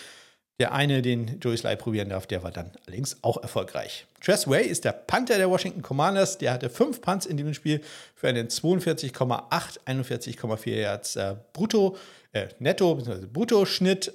[0.59, 4.05] Der eine, den Joey Sly probieren darf, der war dann allerdings auch erfolgreich.
[4.21, 6.39] Tress Way ist der Panther der Washington Commanders.
[6.39, 7.81] Der hatte fünf Punts in diesem Spiel
[8.17, 11.97] für einen 42,8, 41,4 Yards äh, brutto,
[12.33, 13.27] äh, netto bzw.
[13.27, 14.13] brutto-Schnitt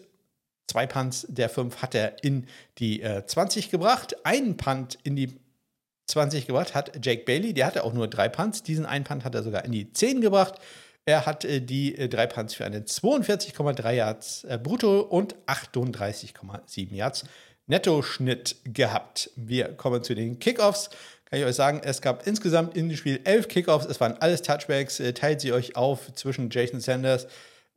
[0.67, 2.47] Zwei Punts der fünf hat er in
[2.77, 4.15] die äh, 20 gebracht.
[4.25, 5.37] Einen Punt in die
[6.07, 7.53] 20 gebracht hat Jake Bailey.
[7.53, 8.63] Der hatte auch nur drei Punts.
[8.63, 10.55] Diesen einen Punt hat er sogar in die 10 gebracht.
[11.05, 16.93] Er hat äh, die äh, drei Punts für einen 42,3 Yards äh, brutto und 38,7
[16.93, 17.25] Yards
[17.67, 19.29] Netto-Schnitt gehabt.
[19.35, 20.89] Wir kommen zu den Kickoffs.
[21.25, 23.85] Kann ich euch sagen, es gab insgesamt in dem Spiel elf Kickoffs.
[23.85, 24.99] Es waren alles Touchbacks.
[24.99, 27.27] Äh, teilt sie euch auf zwischen Jason Sanders,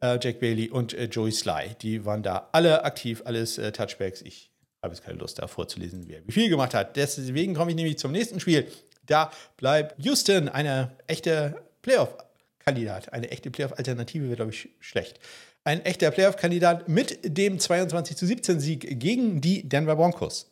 [0.00, 1.76] äh, Jack Bailey und äh, Joey Sly.
[1.80, 4.22] Die waren da alle aktiv, alles äh, Touchbacks.
[4.22, 4.50] Ich
[4.82, 6.96] habe jetzt keine Lust, da vorzulesen, wer wie viel gemacht hat.
[6.96, 8.66] Deswegen komme ich nämlich zum nächsten Spiel.
[9.06, 13.12] Da bleibt Houston eine echte Playoff-Kandidat.
[13.12, 15.20] Eine echte Playoff-Alternative wäre, glaube ich, schlecht.
[15.64, 20.50] Ein echter Playoff-Kandidat mit dem 22 zu 17 Sieg gegen die Denver Broncos.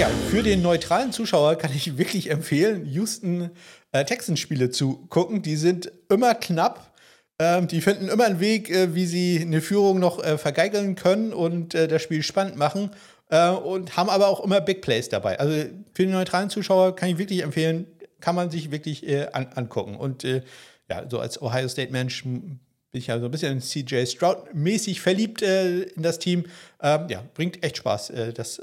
[0.00, 3.50] Ja, für den neutralen Zuschauer kann ich wirklich empfehlen, Houston
[3.92, 5.42] äh, Texans-Spiele zu gucken.
[5.42, 6.94] Die sind immer knapp.
[7.38, 11.34] Ähm, die finden immer einen Weg, äh, wie sie eine Führung noch äh, vergeigeln können
[11.34, 12.92] und äh, das Spiel spannend machen.
[13.28, 15.38] Äh, und haben aber auch immer Big Plays dabei.
[15.38, 17.86] Also für den neutralen Zuschauer kann ich wirklich empfehlen,
[18.20, 19.96] kann man sich wirklich äh, an, angucken.
[19.96, 22.58] Und ja, so als Ohio State-Mensch bin
[22.92, 26.46] ich ja so ein bisschen CJ Stroud-mäßig verliebt in das Team.
[26.82, 28.62] Ähm, ja, bringt echt Spaß, das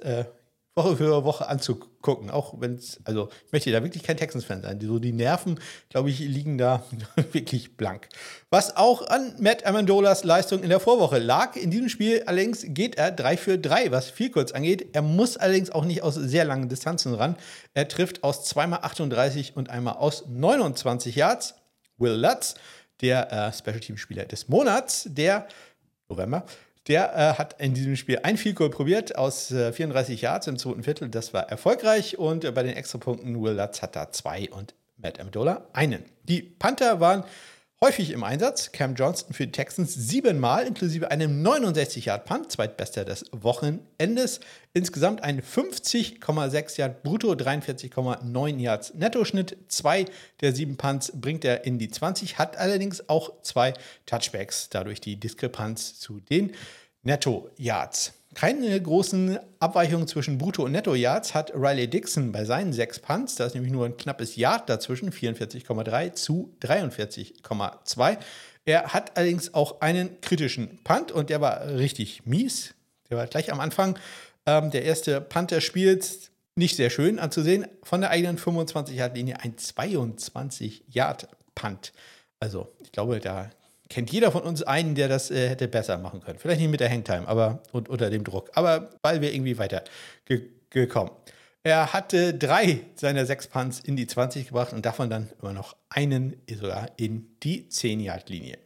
[0.77, 2.29] Woche für Woche anzugucken.
[2.29, 4.79] Auch wenn es, also ich möchte da wirklich kein Texans-Fan sein.
[4.79, 5.59] So die Nerven,
[5.89, 6.83] glaube ich, liegen da
[7.33, 8.07] wirklich blank.
[8.49, 11.55] Was auch an Matt Amendolas Leistung in der Vorwoche lag.
[11.55, 14.89] In diesem Spiel allerdings geht er 3 für 3, was viel kurz angeht.
[14.93, 17.35] Er muss allerdings auch nicht aus sehr langen Distanzen ran.
[17.73, 21.55] Er trifft aus zweimal 38 und einmal aus 29 Yards.
[21.97, 22.53] Will Lutz,
[23.01, 25.47] der äh, Special Team Spieler des Monats, der
[26.09, 26.45] November,
[26.87, 30.57] der äh, hat in diesem Spiel ein Field Goal probiert aus äh, 34 Yards im
[30.57, 31.09] zweiten Viertel.
[31.09, 32.17] Das war erfolgreich.
[32.17, 36.05] Und äh, bei den Extrapunkten Will Lutz hat da zwei und Matt Amendola einen.
[36.23, 37.23] Die Panther waren
[37.83, 38.71] häufig im Einsatz.
[38.71, 44.39] Cam Johnston für die Texans siebenmal, inklusive einem 69-Yard-Punt, zweitbester des Wochenendes.
[44.73, 49.57] Insgesamt ein 50,6 Yard brutto, 43,9 Yards Nettoschnitt.
[49.67, 50.05] Zwei
[50.41, 53.73] der sieben Punts bringt er in die 20, hat allerdings auch zwei
[54.05, 56.53] Touchbacks, dadurch die Diskrepanz zu den
[57.03, 58.13] Netto-Yards.
[58.37, 63.33] Keine großen Abweichungen zwischen Brutto- und Netto-Yards hat Riley Dixon bei seinen sechs Punts.
[63.33, 68.19] Da ist nämlich nur ein knappes Yard dazwischen, 44,3 zu 43,2.
[68.65, 72.75] Er hat allerdings auch einen kritischen Punt und der war richtig mies.
[73.09, 73.97] Der war gleich am Anfang.
[74.45, 77.65] Ähm, der erste Punt des Spiels nicht sehr schön anzusehen.
[77.81, 81.91] Von der eigenen 25-Yard-Linie ein 22-Yard-Punt.
[82.39, 83.49] Also, ich glaube, da
[83.89, 86.39] kennt jeder von uns einen, der das äh, hätte besser machen können.
[86.39, 88.51] Vielleicht nicht mit der Hangtime, aber und, unter dem Druck.
[88.53, 89.83] Aber weil wir irgendwie weiter
[90.25, 91.11] ge gekommen.
[91.63, 95.77] Er hatte drei seiner sechs Punts in die 20 gebracht und davon dann immer noch
[95.89, 98.57] einen sogar in die 10-Yard-Linie.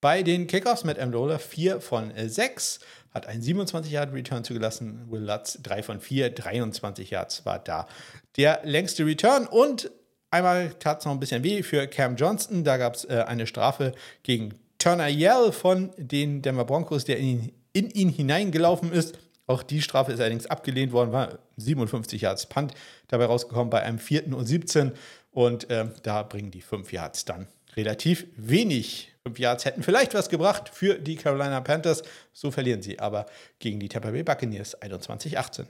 [0.00, 2.80] Bei den Kickoffs mit Amendola 4 von 6,
[3.16, 5.10] hat einen 27-Yard-Return zugelassen.
[5.10, 7.88] Will Lutz 3 von 4, 23 Yards war da
[8.36, 9.90] der längste Return und
[10.30, 12.64] Einmal tat es noch ein bisschen weh für Cam Johnston.
[12.64, 17.52] Da gab es äh, eine Strafe gegen Turner Yell von den Denver Broncos, der in,
[17.72, 19.18] in ihn hineingelaufen ist.
[19.46, 22.74] Auch die Strafe ist allerdings abgelehnt worden, war 57 Yards Punt
[23.08, 24.34] dabei rausgekommen bei einem 4.
[24.34, 24.92] und 17.
[25.30, 29.12] Und äh, da bringen die 5 Yards dann relativ wenig.
[29.24, 32.02] 5 Yards hätten vielleicht was gebracht für die Carolina Panthers.
[32.32, 33.26] So verlieren sie aber
[33.58, 35.66] gegen die Tampa Bay Buccaneers 21-18.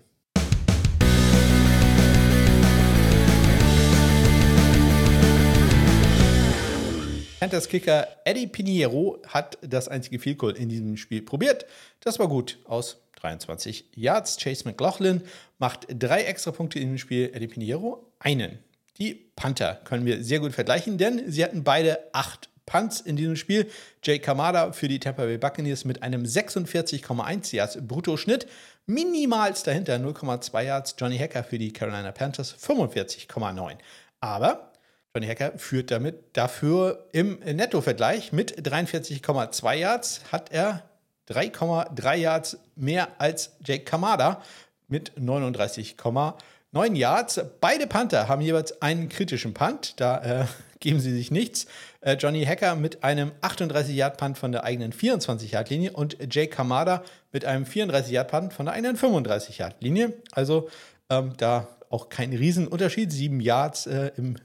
[7.47, 11.65] Panthers Kicker Eddie Piniero hat das einzige Field Goal in diesem Spiel probiert.
[12.01, 14.37] Das war gut aus 23 Yards.
[14.39, 15.23] Chase McLaughlin
[15.61, 17.31] macht drei extra Punkte in dem Spiel.
[17.33, 18.59] Eddie Piniero einen.
[18.99, 23.37] Die Panther können wir sehr gut vergleichen, denn sie hatten beide acht Punts in diesem
[23.37, 23.71] Spiel.
[24.03, 28.49] Jake Kamada für die Tampa Bay Buccaneers mit einem 46,1 Yards Bruttoschnitt.
[28.87, 30.97] Minimals dahinter 0,2 Yards.
[30.99, 33.77] Johnny Hacker für die Carolina Panthers 45,9.
[34.19, 34.73] Aber
[35.17, 40.83] Johnny Hacker führt damit dafür im Netto-Vergleich mit 43,2 Yards hat er
[41.31, 44.43] 3,3 Yards mehr als Jake Kamada
[44.89, 47.41] mit 39,9 Yards.
[47.63, 50.45] Beide Panther haben jeweils einen kritischen Punt, da äh,
[50.81, 51.65] geben sie sich nichts.
[52.03, 57.03] Äh, Johnny Hacker mit einem 38-Yard-Punt von der eigenen 24-Yard-Linie und Jake Kamada
[57.33, 60.13] mit einem 34-Yard-Punt von der eigenen 35-Yard-Linie.
[60.33, 60.69] Also
[61.09, 64.37] ähm, da auch kein Riesenunterschied, sieben Yards äh, im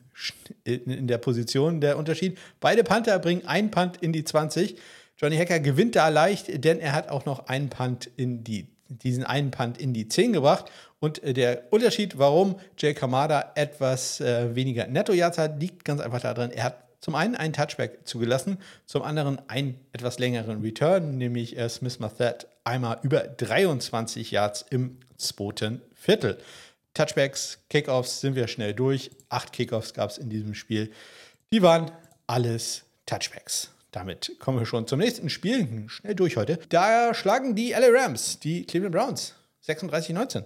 [0.63, 2.37] in der Position der Unterschied.
[2.59, 4.77] Beide Panther bringen einen Punt in die 20.
[5.17, 9.23] Johnny Hacker gewinnt da leicht, denn er hat auch noch einen Punt in die, diesen
[9.23, 10.71] einen Punt in die 10 gebracht.
[10.99, 16.21] Und äh, der Unterschied, warum Jay Kamada etwas äh, weniger Netto-Yards hat, liegt ganz einfach
[16.21, 21.57] darin, er hat zum einen einen Touchback zugelassen, zum anderen einen etwas längeren Return, nämlich
[21.57, 26.37] äh, Smith Mathet einmal über 23 Yards im zweiten Viertel.
[26.93, 29.11] Touchbacks, Kickoffs sind wir schnell durch.
[29.29, 30.91] Acht Kickoffs gab es in diesem Spiel.
[31.53, 31.89] Die waren
[32.27, 33.71] alles Touchbacks.
[33.91, 35.85] Damit kommen wir schon zum nächsten Spiel.
[35.87, 36.59] Schnell durch heute.
[36.67, 39.35] Da schlagen die LA Rams die Cleveland Browns
[39.65, 40.43] 36-19.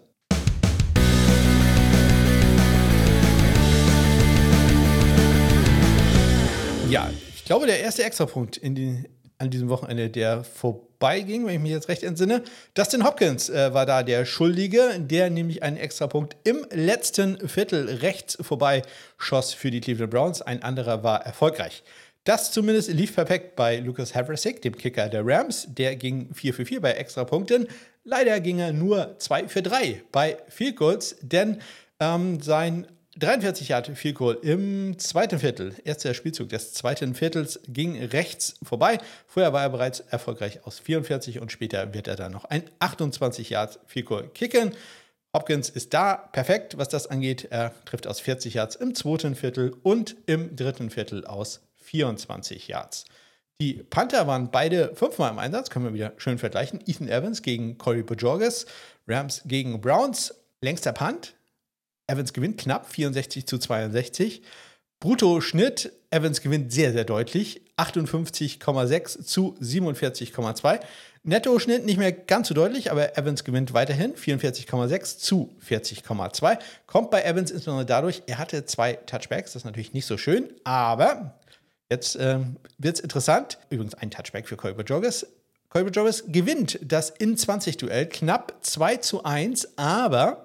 [6.90, 9.08] Ja, ich glaube, der erste Extrapunkt in den,
[9.38, 12.44] an diesem Wochenende, der vorbeiging, wenn ich mich jetzt recht entsinne.
[12.74, 18.38] Dustin Hopkins äh, war da der Schuldige, der nämlich einen Extrapunkt im letzten Viertel rechts
[18.40, 18.82] vorbei
[19.18, 20.42] schoss für die Cleveland Browns.
[20.42, 21.84] Ein anderer war erfolgreich.
[22.24, 25.68] Das zumindest lief perfekt bei Lucas Havrasek, dem Kicker der Rams.
[25.70, 27.68] Der ging 4 für 4 bei Extrapunkten.
[28.04, 31.62] Leider ging er nur 2 für 3 bei Field Goals, denn
[32.00, 32.88] ähm, sein
[33.18, 38.98] 43 Yard Field Goal im zweiten Viertel, erster Spielzug des zweiten Viertels, ging rechts vorbei.
[39.26, 43.52] Vorher war er bereits erfolgreich aus 44 und später wird er dann noch ein 28
[43.52, 44.76] Yard Field Goal kicken.
[45.34, 47.48] Hopkins ist da perfekt, was das angeht.
[47.52, 53.06] Er trifft aus 40 Yards im zweiten Viertel und im dritten Viertel aus 24 Yards.
[53.62, 56.82] Die Panther waren beide fünfmal im Einsatz, können wir wieder schön vergleichen.
[56.86, 58.66] Ethan Evans gegen Corey Bojorges,
[59.08, 60.36] Rams gegen Browns.
[60.62, 61.36] Längster Punt,
[62.08, 64.42] Evans gewinnt knapp 64 zu 62.
[65.00, 70.80] Brutto-Schnitt, Evans gewinnt sehr, sehr deutlich, 58,6 zu 47,2.
[71.24, 76.60] Netto-Schnitt nicht mehr ganz so deutlich, aber Evans gewinnt weiterhin 44,6 zu 40,2.
[76.86, 80.50] Kommt bei Evans insbesondere dadurch, er hatte zwei Touchbacks, das ist natürlich nicht so schön,
[80.64, 81.40] aber
[81.90, 83.58] jetzt ähm, wird es interessant.
[83.70, 85.28] Übrigens ein Touchback für Colby Joggers.
[85.70, 90.45] Colby Joggers gewinnt das in 20 Duell knapp 2 zu 1, aber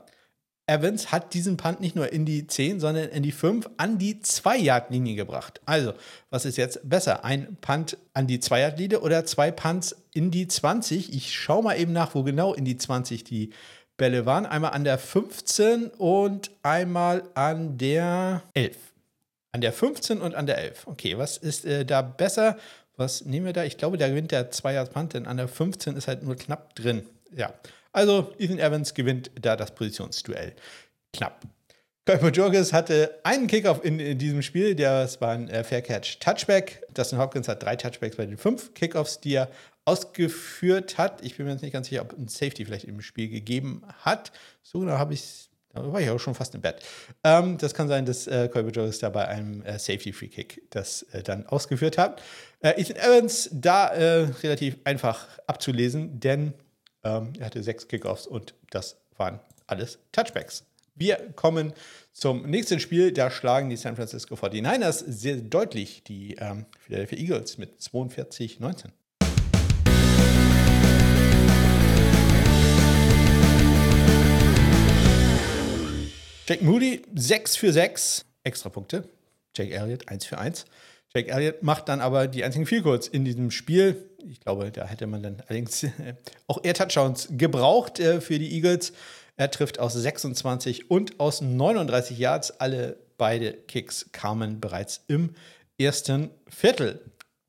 [0.71, 4.21] Evans hat diesen Punt nicht nur in die 10, sondern in die 5 an die
[4.21, 5.61] 2-Yard-Linie gebracht.
[5.67, 5.95] Also,
[6.31, 7.25] was ist jetzt besser?
[7.25, 11.13] Ein Punt an die 2-Yard-Linie oder zwei Punts in die 20?
[11.13, 13.51] Ich schaue mal eben nach, wo genau in die 20 die
[13.97, 14.47] Bälle waren.
[14.47, 18.77] Einmal an der 15 und einmal an der 11.
[19.51, 20.87] An der 15 und an der 11.
[20.87, 22.57] Okay, was ist äh, da besser?
[22.97, 23.65] Was nehmen wir da?
[23.65, 27.03] Ich glaube, da gewinnt der 2-Yard-Punt, denn an der 15 ist halt nur knapp drin.
[27.35, 27.53] Ja.
[27.93, 30.55] Also Ethan Evans gewinnt da das Positionsduell.
[31.13, 31.43] Knapp.
[32.07, 36.19] Kuiper Jorges hatte einen Kickoff in, in, diesem Spiel, das war ein äh, Fair Catch
[36.19, 36.83] Touchback.
[36.95, 39.49] Dustin Hopkins hat drei Touchbacks bei den fünf Kickoffs, die er
[39.85, 41.25] ausgeführt hat.
[41.25, 44.33] Ich bin mir jetzt nicht ganz sicher, ob ein Safety vielleicht im Spiel gegeben hat.
[44.63, 46.83] So genau habe ich da war ich auch schon fast im Bett.
[47.23, 50.63] Ähm, das kann sein, dass äh, Colby Jones da bei einem äh, Safety Free Kick
[50.71, 52.21] das äh, dann ausgeführt hat.
[52.61, 56.55] Äh, Ethan Evans da äh, relativ einfach abzulesen, denn
[57.05, 60.65] ähm, er hatte sechs Kickoffs und das waren alles Touchbacks.
[60.95, 61.73] Wir kommen
[62.13, 63.13] zum nächsten Spiel.
[63.13, 68.91] Da schlagen die San Francisco 49ers sehr deutlich die ähm, Philadelphia Eagles mit 42-19.
[76.47, 79.09] Jack Moody 6 für 6, extra Punkte.
[79.57, 80.67] Jake Elliott 1 für 1.
[81.15, 84.10] Jake Elliott macht dann aber die einzigen Goals in diesem Spiel.
[84.29, 85.87] Ich glaube, da hätte man dann allerdings
[86.47, 88.93] auch eher Touchdowns gebraucht äh, für die Eagles.
[89.37, 92.61] Er trifft aus 26 und aus 39 Yards.
[92.61, 95.35] Alle beide Kicks kamen bereits im
[95.79, 97.01] ersten Viertel.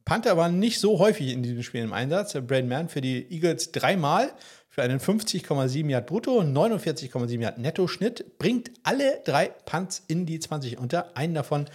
[0.05, 2.33] Panther waren nicht so häufig in diesem Spiel im Einsatz.
[2.33, 4.31] Braden Mann für die Eagles dreimal
[4.71, 10.77] für einen 50,7 Yard Brutto, 49,7 Yard Netto-Schnitt, bringt alle drei Punts in die 20
[10.77, 11.17] unter.
[11.17, 11.65] Einen davon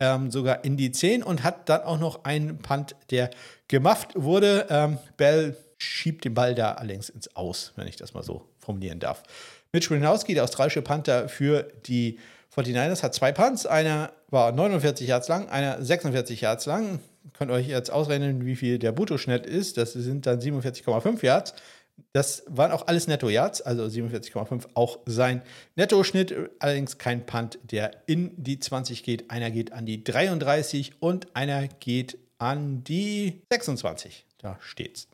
[0.00, 3.30] ähm, sogar in die 10 und hat dann auch noch einen Punt, der
[3.68, 4.66] gemafft wurde.
[4.70, 8.98] Ähm, Bell schiebt den Ball da allerdings ins Aus, wenn ich das mal so formulieren
[8.98, 9.22] darf.
[9.72, 12.18] Mitch Winowski, der australische Panther für die
[12.54, 13.66] 49ers, hat zwei Punts.
[13.66, 17.00] Einer war 49 Yards lang, einer 46 Yards lang.
[17.38, 19.76] Könnt euch jetzt ausrechnen, wie viel der Bruttoschnitt ist.
[19.76, 21.54] Das sind dann 47,5 Yards.
[22.12, 25.42] Das waren auch alles Netto-Yards, also 47,5 auch sein
[25.76, 29.30] Nettoschnitt, allerdings kein Punt, der in die 20 geht.
[29.30, 34.26] Einer geht an die 33 und einer geht an die 26.
[34.38, 35.08] Da steht's.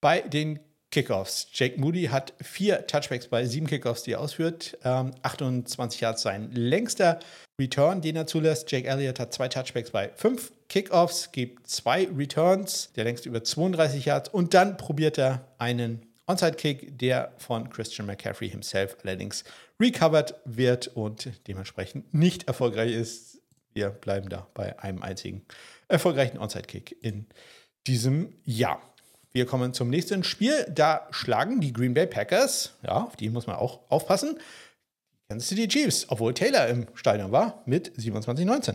[0.00, 1.48] Bei den Kickoffs.
[1.52, 4.76] Jake Moody hat vier Touchbacks bei sieben Kickoffs, die er ausführt.
[4.84, 7.20] Ähm, 28 Yards sein längster
[7.60, 8.70] Return, den er zulässt.
[8.72, 14.04] Jake Elliott hat zwei Touchbacks bei fünf Kickoffs, gibt zwei Returns, der längst über 32
[14.04, 14.28] Yards.
[14.30, 19.44] Und dann probiert er einen Onside-Kick, der von Christian McCaffrey himself allerdings
[19.80, 23.40] recovered wird und dementsprechend nicht erfolgreich ist.
[23.72, 25.44] Wir bleiben da bei einem einzigen
[25.88, 27.26] erfolgreichen Onside-Kick in
[27.86, 28.80] diesem Jahr.
[29.32, 30.66] Wir kommen zum nächsten Spiel.
[30.74, 34.40] Da schlagen die Green Bay Packers, ja, auf die muss man auch aufpassen,
[35.28, 38.74] Kansas City Chiefs, obwohl Taylor im Stadion war, mit 27-19.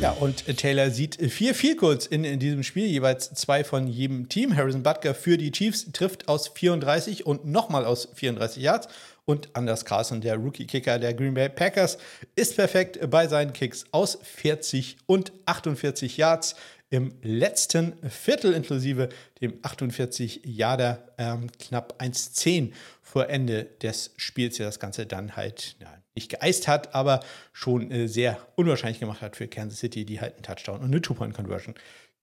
[0.00, 4.54] Ja, und Taylor sieht vier Field in, in diesem Spiel, jeweils zwei von jedem Team.
[4.54, 8.88] Harrison Butker für die Chiefs trifft aus 34 und nochmal aus 34 Yards
[9.28, 11.98] und Anders Carson, der Rookie-Kicker der Green Bay Packers,
[12.34, 16.56] ist perfekt bei seinen Kicks aus 40 und 48 Yards
[16.88, 19.10] im letzten Viertel inklusive
[19.42, 22.72] dem 48 Yarder ähm, knapp 1,10
[23.02, 27.20] vor Ende des Spiels, der das Ganze dann halt ja, nicht geeist hat, aber
[27.52, 31.02] schon äh, sehr unwahrscheinlich gemacht hat für Kansas City, die halt einen Touchdown und eine
[31.02, 31.74] Two-Point-Conversion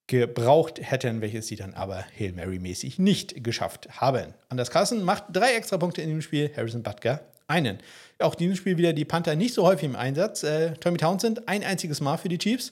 [0.08, 4.34] gebraucht hätten, welches sie dann aber Hail Mary-mäßig nicht geschafft haben.
[4.49, 7.80] Anders Carson macht drei extra Punkte in dem Spiel, Harrison Butker einen.
[8.20, 10.43] Auch dieses Spiel wieder die Panther nicht so häufig im Einsatz.
[10.43, 12.72] Äh, Tommy Townsend ein einziges Mal für die Chiefs.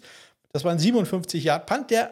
[0.51, 2.11] Das war ein 57 Yard Punt, der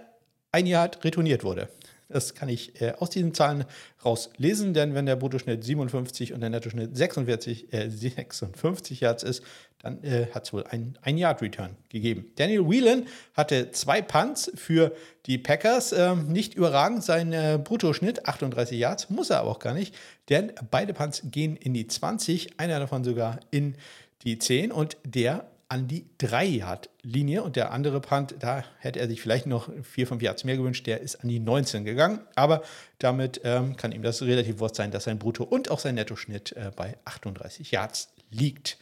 [0.51, 1.69] ein Yard retourniert wurde.
[2.11, 3.65] Das kann ich äh, aus diesen Zahlen
[4.03, 9.43] rauslesen, denn wenn der Bruttoschnitt 57 und der Nettoschnitt 46, äh, 56 Yards ist,
[9.81, 12.25] dann äh, hat es wohl ein, Yard Return gegeben.
[12.35, 14.93] Daniel Whelan hatte zwei Punts für
[15.25, 15.91] die Packers.
[15.91, 19.95] Ähm, nicht überragend sein äh, Bruttoschnitt, 38 Yards, muss er aber auch gar nicht,
[20.29, 23.75] denn beide Punts gehen in die 20, einer davon sogar in
[24.23, 29.21] die 10 und der an die 3-Yard-Linie und der andere Punt, da hätte er sich
[29.21, 32.19] vielleicht noch 4, 5 Yards mehr gewünscht, der ist an die 19 gegangen.
[32.35, 32.61] Aber
[32.99, 36.51] damit ähm, kann ihm das relativ wurscht sein, dass sein Brutto- und auch sein Nettoschnitt
[36.57, 38.79] äh, bei 38 Yards liegt.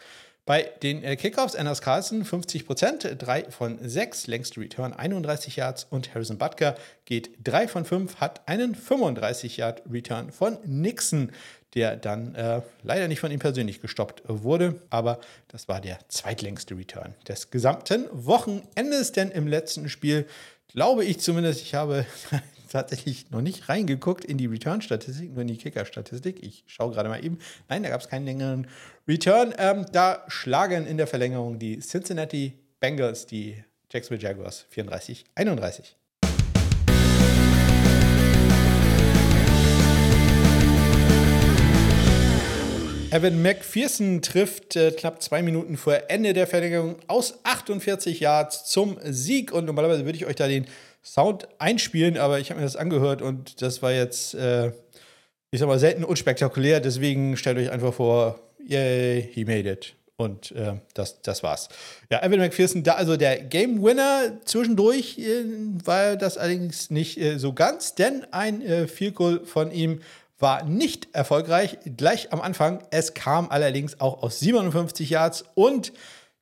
[0.50, 5.86] Bei den äh, Kickoffs Anders Carlson 50 Prozent, 3 von 6, längste Return 31 Yards
[5.92, 6.74] und Harrison Butker
[7.06, 11.32] geht 3 von 5, hat einen 35 Yard Return von Nixon
[11.76, 16.76] der dann äh, leider nicht von ihm persönlich gestoppt wurde, aber das war der zweitlängste
[16.76, 20.26] Return des gesamten Wochenendes, denn im letzten Spiel
[20.68, 22.06] glaube ich zumindest, ich habe
[22.70, 26.44] tatsächlich noch nicht reingeguckt in die Return-Statistik, nur in die Kicker-Statistik.
[26.44, 27.40] Ich schaue gerade mal eben.
[27.68, 28.68] Nein, da gab es keinen längeren
[29.08, 29.54] Return.
[29.58, 35.99] Ähm, da schlagen in der Verlängerung die Cincinnati Bengals die Jacksonville Jaguars 34-31.
[43.12, 49.00] Evan McPherson trifft äh, knapp zwei Minuten vor Ende der Verlängerung aus 48 Yards zum
[49.04, 49.52] Sieg.
[49.52, 50.68] Und normalerweise würde ich euch da den
[51.04, 54.68] Sound einspielen, aber ich habe mir das angehört und das war jetzt, äh,
[55.50, 56.82] ich sag mal, selten unspektakulär.
[56.82, 59.96] Deswegen stellt euch einfach vor, yay, he made it.
[60.16, 61.70] Und äh, das, das war's.
[62.12, 65.46] Ja, Evan McPherson, da also der Game Winner zwischendurch äh,
[65.84, 70.02] war das allerdings nicht äh, so ganz, denn ein äh, Field Goal von ihm
[70.40, 72.84] war nicht erfolgreich gleich am Anfang.
[72.92, 75.94] Es kam allerdings auch aus 57 Yards und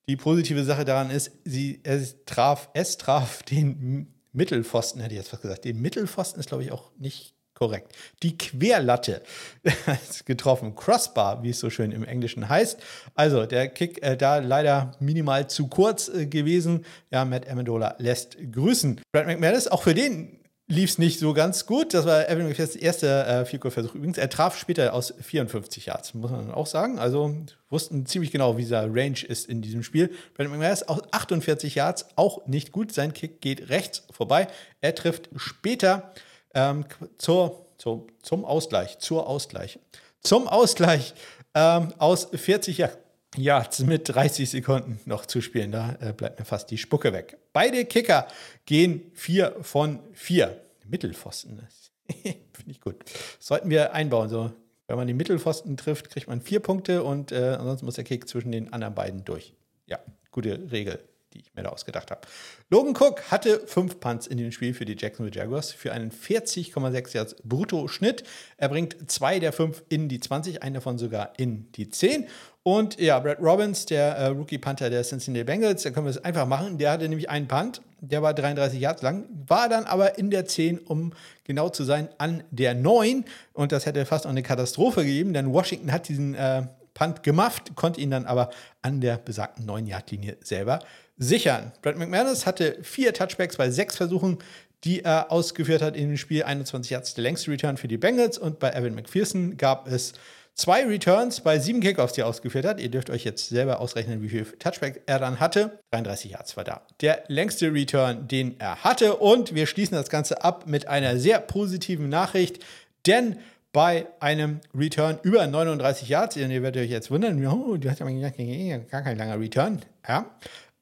[0.08, 5.30] die positive Sache daran ist, sie, es, traf, es traf den Mittelpfosten, hätte ich jetzt
[5.30, 5.66] fast gesagt.
[5.66, 7.94] Den Mittelpfosten ist, glaube ich, auch nicht korrekt.
[8.22, 9.24] Die Querlatte
[10.10, 10.76] ist getroffen.
[10.76, 12.80] Crossbar, wie es so schön im Englischen heißt.
[13.16, 16.86] Also der Kick äh, da leider minimal zu kurz äh, gewesen.
[17.10, 19.02] Ja, Matt Amendola lässt grüßen.
[19.12, 20.37] Brad McManus, auch für den
[20.68, 21.94] lief es nicht so ganz gut.
[21.94, 23.96] Das war Evan McPhersons erster äh, Field-Goal-Versuch.
[23.96, 27.00] Übrigens, er traf später aus 54 Yards, muss man auch sagen.
[27.00, 27.36] Also
[27.70, 30.12] wussten ziemlich genau, wie dieser Range ist in diesem Spiel.
[30.34, 32.92] Brandon McManus aus 48 Yards auch nicht gut.
[32.92, 34.48] Sein Kick geht rechts vorbei.
[34.82, 36.12] Er trifft später
[36.54, 36.86] ähm,
[37.18, 39.80] zur, zur, zum Ausgleich, zur Ausgleich,
[40.22, 41.14] zum Ausgleich
[41.54, 42.98] ähm, aus 40 Yards.
[43.38, 45.72] Yards mit 30 Sekunden noch zu spielen.
[45.72, 47.38] Da äh, bleibt mir fast die Spucke weg.
[47.54, 48.28] Beide Kicker
[48.66, 50.60] gehen 4 von 4.
[50.86, 51.68] Mittelpfosten.
[52.08, 52.96] Finde ich gut.
[53.40, 54.30] Sollten wir einbauen.
[54.30, 54.52] So,
[54.88, 58.28] wenn man den Mittelpfosten trifft, kriegt man vier Punkte und äh, ansonsten muss der Kick
[58.28, 59.54] zwischen den anderen beiden durch.
[59.86, 60.00] Ja,
[60.32, 61.00] gute Regel
[61.38, 62.22] die ich mir da ausgedacht habe.
[62.70, 67.16] Logan Cook hatte fünf Punts in dem Spiel für die Jacksonville Jaguars für einen 40,6
[67.16, 68.24] Yards Brutto-Schnitt.
[68.58, 72.28] Er bringt zwei der fünf in die 20, einen davon sogar in die 10.
[72.64, 76.46] Und ja, Brad Robbins, der äh, Rookie-Punter der Cincinnati Bengals, da können wir es einfach
[76.46, 76.78] machen.
[76.78, 80.46] Der hatte nämlich einen Punt, der war 33 Yards lang, war dann aber in der
[80.46, 81.14] 10, um
[81.46, 83.24] genau zu sein, an der 9.
[83.54, 86.64] Und das hätte fast auch eine Katastrophe gegeben, denn Washington hat diesen äh,
[86.98, 88.50] Punt gemacht, konnte ihn dann aber
[88.82, 90.80] an der besagten 9-Yard-Linie selber
[91.16, 91.72] sichern.
[91.84, 94.40] Brad McManus hatte vier Touchbacks bei sechs Versuchen,
[94.84, 96.42] die er ausgeführt hat in dem Spiel.
[96.42, 100.14] 21 Yards der längste Return für die Bengals und bei Evan McPherson gab es
[100.56, 102.80] zwei Returns bei sieben Kickoffs, die er ausgeführt hat.
[102.80, 105.80] Ihr dürft euch jetzt selber ausrechnen, wie viel Touchback er dann hatte.
[105.92, 106.82] 33 Yards war da.
[107.02, 109.18] Der längste Return, den er hatte.
[109.18, 112.64] Und wir schließen das Ganze ab mit einer sehr positiven Nachricht,
[113.06, 113.38] denn
[113.74, 118.00] bei einem Return über 39 Yards, und ihr werdet euch jetzt wundern, oh, du hast
[118.00, 119.82] ja gar kein langer Return.
[120.08, 120.26] Ja,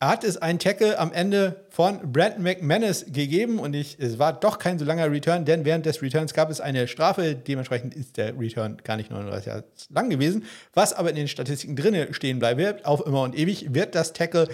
[0.01, 4.59] hat es einen Tackle am Ende von Brandon McManus gegeben und ich, es war doch
[4.59, 7.36] kein so langer Return, denn während des Returns gab es eine Strafe.
[7.36, 10.45] Dementsprechend ist der Return gar nicht 39 Jahre lang gewesen.
[10.73, 14.49] Was aber in den Statistiken drinne stehen bleibt, auf immer und ewig, wird das Tackle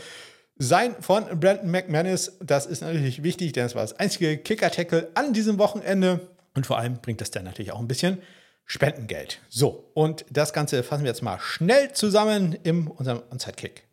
[0.58, 2.38] sein von Brandon McManus.
[2.40, 6.20] Das ist natürlich wichtig, denn es war das einzige Kicker-Tackle an diesem Wochenende
[6.56, 8.22] und vor allem bringt das dann natürlich auch ein bisschen
[8.66, 9.40] Spendengeld.
[9.50, 13.84] So, und das Ganze fassen wir jetzt mal schnell zusammen in unserem Onside-Kick.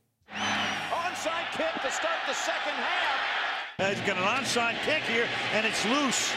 [3.80, 6.32] He's got an onside kick here, and it's loose.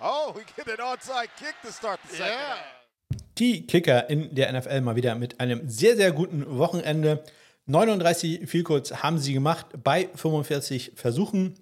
[0.00, 2.56] Oh, we get an onside kick to start the second yeah.
[3.38, 7.22] Die Kicker in der NFL mal wieder mit einem sehr, sehr guten Wochenende.
[7.66, 11.54] 39 Vielkurz haben sie gemacht bei 45 Versuchen,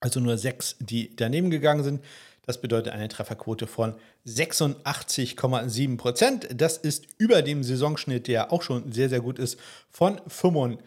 [0.00, 2.04] also nur sechs, die daneben gegangen sind.
[2.44, 3.94] Das bedeutet eine Trefferquote von
[4.26, 6.48] 86,7 Prozent.
[6.54, 9.58] Das ist über dem Saisonschnitt, der auch schon sehr, sehr gut ist,
[9.90, 10.78] von 85,8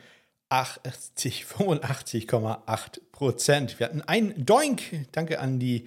[1.45, 2.27] 85
[3.11, 3.79] Prozent.
[3.79, 5.85] Wir hatten ein Doink, danke an die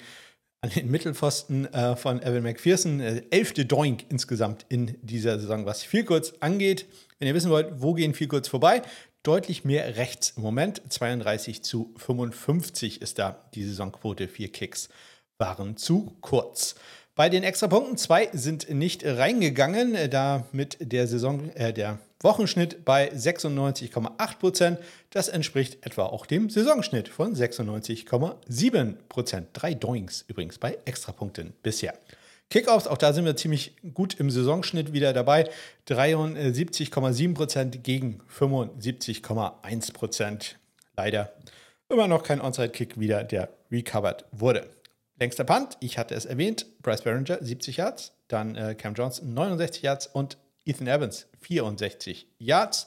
[0.60, 3.00] an den Mittelpfosten äh, von Evan McPherson.
[3.00, 6.86] Äh, elfte Doink insgesamt in dieser Saison, was viel kurz angeht.
[7.18, 8.82] Wenn ihr wissen wollt, wo gehen viel kurz vorbei,
[9.22, 10.82] deutlich mehr rechts im Moment.
[10.88, 14.26] 32 zu 55 ist da die Saisonquote.
[14.26, 14.88] Vier Kicks
[15.38, 16.74] waren zu kurz.
[17.14, 22.84] Bei den Extrapunkten zwei sind nicht reingegangen, äh, da mit der Saison, äh, der Wochenschnitt
[22.84, 24.78] bei 96,8 Prozent.
[25.10, 29.48] Das entspricht etwa auch dem Saisonschnitt von 96,7 Prozent.
[29.52, 31.94] Drei Doings übrigens bei Extrapunkten bisher.
[32.50, 35.50] Kickoffs, auch da sind wir ziemlich gut im Saisonschnitt wieder dabei.
[35.88, 40.58] 73,7 Prozent gegen 75,1 Prozent.
[40.96, 41.32] Leider
[41.88, 44.68] immer noch kein Onside-Kick wieder, der recovered wurde.
[45.18, 49.82] Längster Punt, ich hatte es erwähnt, Bryce Barringer 70 Yards, dann äh, Cam Johnson 69
[49.82, 52.86] Yards und Ethan Evans 64 Yards.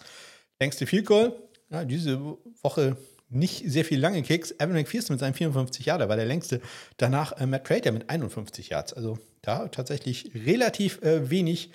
[0.60, 1.34] Längste Field Goal,
[1.70, 2.20] ja, diese
[2.62, 2.96] Woche
[3.32, 4.52] nicht sehr viel lange Kicks.
[4.52, 6.62] Evan McPherson mit seinen 54 Yards, war der längste.
[6.98, 8.94] Danach äh, Matt Prater mit 51 Yards.
[8.94, 11.72] Also da tatsächlich relativ äh, wenig,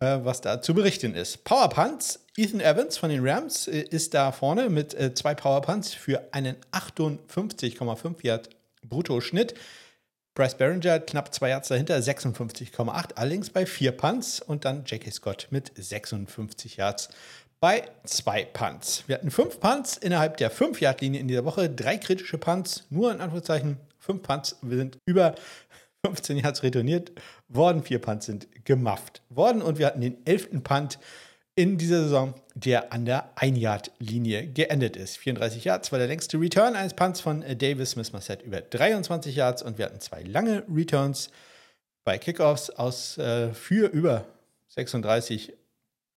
[0.00, 1.44] äh, was da zu berichten ist.
[1.44, 2.20] Power Punts.
[2.36, 6.22] Ethan Evans von den Rams äh, ist da vorne mit äh, zwei Power Punts für
[6.32, 8.50] einen 58,5 Yard
[8.82, 9.54] Bruttoschnitt.
[10.40, 15.10] Bryce Barringer knapp zwei Yards dahinter, 56,8, allerdings bei vier Punts und dann J.K.
[15.10, 17.10] Scott mit 56 Yards
[17.60, 19.04] bei zwei Punts.
[19.06, 23.20] Wir hatten fünf Punts innerhalb der 5-Yard-Linie in dieser Woche, drei kritische Punts, nur in
[23.20, 24.56] Anführungszeichen fünf Punts.
[24.62, 25.34] Wir sind über
[26.06, 27.12] 15 Yards retourniert
[27.48, 30.98] worden, vier Punts sind gemufft worden und wir hatten den elften Punt
[31.54, 35.18] in dieser Saison, der an der 1-Yard-Linie geendet ist.
[35.18, 39.62] 34 Yards war der längste Return eines Punts von Davis Smith Marset über 23 Yards
[39.62, 41.30] und wir hatten zwei lange Returns
[42.04, 44.26] bei Kickoffs aus äh, für über
[44.68, 45.52] 36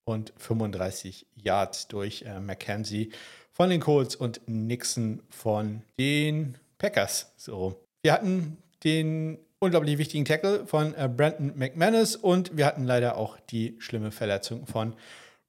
[0.05, 3.11] und 35 Yards durch äh, McKenzie
[3.51, 7.31] von den Colts und Nixon von den Packers.
[7.37, 13.17] So, wir hatten den unglaublich wichtigen Tackle von äh, Brandon McManus und wir hatten leider
[13.17, 14.93] auch die schlimme Verletzung von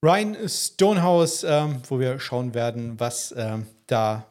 [0.05, 4.27] Ryan Stonehouse, ähm, wo wir schauen werden, was ähm, da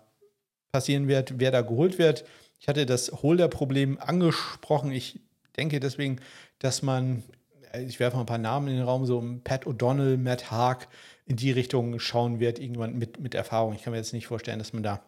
[0.71, 2.23] passieren wird, wer da geholt wird.
[2.61, 4.91] Ich hatte das Holder-Problem angesprochen.
[4.91, 5.19] Ich
[5.57, 6.19] denke deswegen,
[6.59, 7.23] dass man,
[7.73, 10.87] äh, ich werfe mal ein paar Namen in den Raum, so Pat O'Donnell, Matt Haag
[11.25, 13.73] in die Richtung schauen wird, irgendwann mit, mit Erfahrung.
[13.73, 15.01] Ich kann mir jetzt nicht vorstellen, dass man da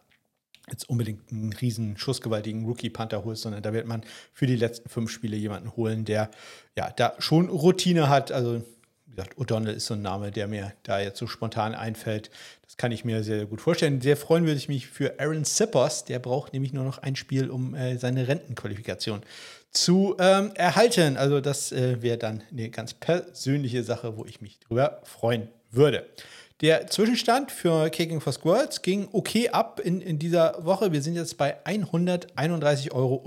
[0.69, 4.03] jetzt unbedingt einen riesen schussgewaltigen Rookie-Panther holt, sondern da wird man
[4.33, 6.31] für die letzten fünf Spiele jemanden holen, der
[6.75, 8.31] ja da schon Routine hat.
[8.31, 8.63] Also
[9.05, 12.31] wie gesagt, O'Donnell ist so ein Name, der mir da jetzt so spontan einfällt.
[12.63, 14.01] Das kann ich mir sehr gut vorstellen.
[14.01, 16.03] Sehr freuen würde ich mich für Aaron Sippers.
[16.05, 19.21] Der braucht nämlich nur noch ein Spiel, um äh, seine Rentenqualifikation
[19.71, 21.17] zu ähm, erhalten.
[21.17, 26.05] Also das äh, wäre dann eine ganz persönliche Sache, wo ich mich drüber freuen würde.
[26.61, 30.93] Der Zwischenstand für Kicking for Squirrels ging okay ab in, in dieser Woche.
[30.93, 33.21] Wir sind jetzt bei 131,40 Euro.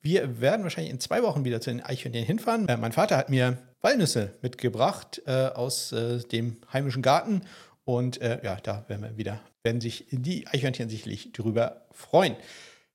[0.00, 2.66] Wir werden wahrscheinlich in zwei Wochen wieder zu den Eichhörnchen hinfahren.
[2.66, 7.42] Äh, mein Vater hat mir Walnüsse mitgebracht äh, aus äh, dem heimischen Garten.
[7.84, 12.34] Und äh, ja, da werden wir wieder, werden sich die Eichhörnchen sicherlich drüber freuen.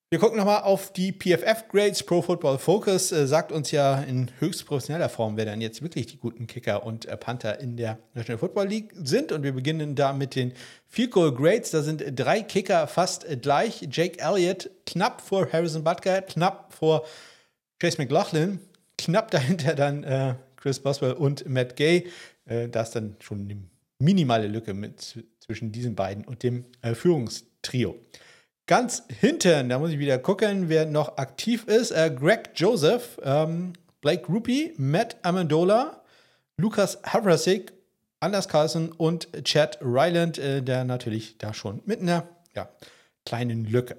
[0.09, 2.03] Wir gucken nochmal auf die PFF-Grades.
[2.03, 6.05] Pro Football Focus äh, sagt uns ja in höchst professioneller Form, wer dann jetzt wirklich
[6.05, 9.33] die guten Kicker und äh, Panther in der National Football League sind.
[9.33, 10.53] Und wir beginnen da mit den
[10.87, 11.71] Field Goal Grades.
[11.71, 13.85] Da sind drei Kicker fast äh, gleich.
[13.91, 17.05] Jake Elliott knapp vor Harrison Butker, knapp vor
[17.77, 18.61] Chase McLaughlin,
[18.97, 22.07] knapp dahinter dann äh, Chris Boswell und Matt Gay.
[22.45, 23.57] Äh, da ist dann schon eine
[23.99, 27.97] minimale Lücke mit, zwischen diesen beiden und dem äh, Führungstrio.
[28.67, 31.91] Ganz hinten, da muss ich wieder gucken, wer noch aktiv ist.
[31.91, 36.01] Äh, Greg Joseph, ähm, Blake Rupi, Matt Amendola,
[36.57, 37.71] Lukas Havrasik,
[38.19, 42.67] Anders Carlson und Chad Ryland, äh, der natürlich da schon mit einer ja,
[43.25, 43.95] kleinen Lücke.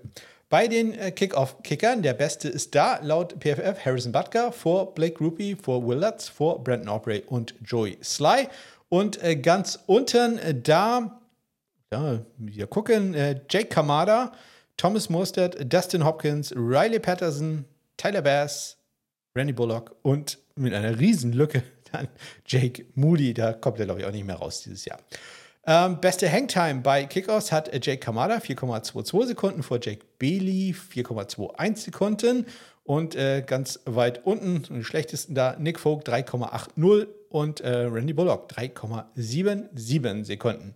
[0.50, 5.56] Bei den äh, Kickoff-Kickern, der beste ist da laut PFF Harrison Butker vor Blake Rupi,
[5.56, 8.48] vor Will Lutz, vor Brandon Aubrey und Joey Sly.
[8.90, 11.22] Und äh, ganz unten äh, da,
[11.90, 14.32] ja, wir gucken, äh, Jake Kamada,
[14.78, 17.64] Thomas Mostert, Dustin Hopkins, Riley Patterson,
[17.96, 18.76] Tyler Bass,
[19.34, 22.06] Randy Bullock und mit einer Riesenlücke dann
[22.46, 23.34] Jake Moody.
[23.34, 25.00] Da kommt er, glaube ich, auch nicht mehr raus dieses Jahr.
[25.66, 32.46] Ähm, beste Hangtime bei Kickoffs hat Jake Kamada 4,22 Sekunden vor Jake Bailey 4,21 Sekunden.
[32.84, 38.48] Und äh, ganz weit unten, den schlechtesten da, Nick Folk 3,80 und äh, Randy Bullock
[38.52, 40.74] 3,77 Sekunden.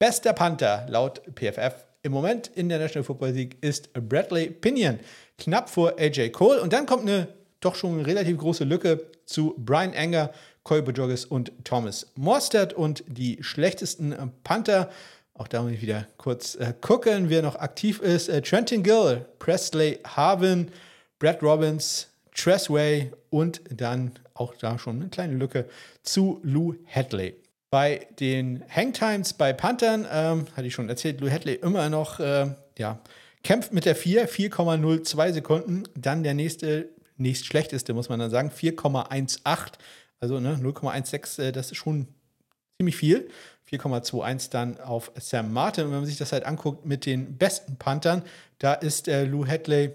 [0.00, 5.00] Bester Panther laut PFF im Moment in der National Football League ist Bradley Pinion
[5.38, 6.60] knapp vor AJ Cole.
[6.60, 7.28] Und dann kommt eine
[7.60, 10.30] doch schon relativ große Lücke zu Brian Anger,
[10.64, 12.74] Coy Bojogis und Thomas Morstead.
[12.74, 14.90] Und die schlechtesten Panther,
[15.32, 18.28] auch da muss ich wieder kurz äh, gucken, wer noch aktiv ist.
[18.28, 20.70] Äh, Trenton Gill, Presley Harvin,
[21.18, 25.64] Brad Robbins, Tressway und dann auch da schon eine kleine Lücke
[26.02, 27.34] zu Lou Hadley.
[27.74, 32.54] Bei den Hangtimes bei Panthern, ähm, hatte ich schon erzählt, Lou Hadley immer noch, äh,
[32.78, 33.00] ja,
[33.42, 35.82] kämpft mit der 4, 4,02 Sekunden.
[35.96, 39.72] Dann der nächste, nächst schlechteste, muss man dann sagen, 4,18.
[40.20, 42.06] Also ne, 0,16, äh, das ist schon
[42.76, 43.28] ziemlich viel.
[43.68, 45.86] 4,21 dann auf Sam Martin.
[45.86, 48.22] Und wenn man sich das halt anguckt mit den besten Panthern,
[48.60, 49.90] da ist äh, Lou Hadley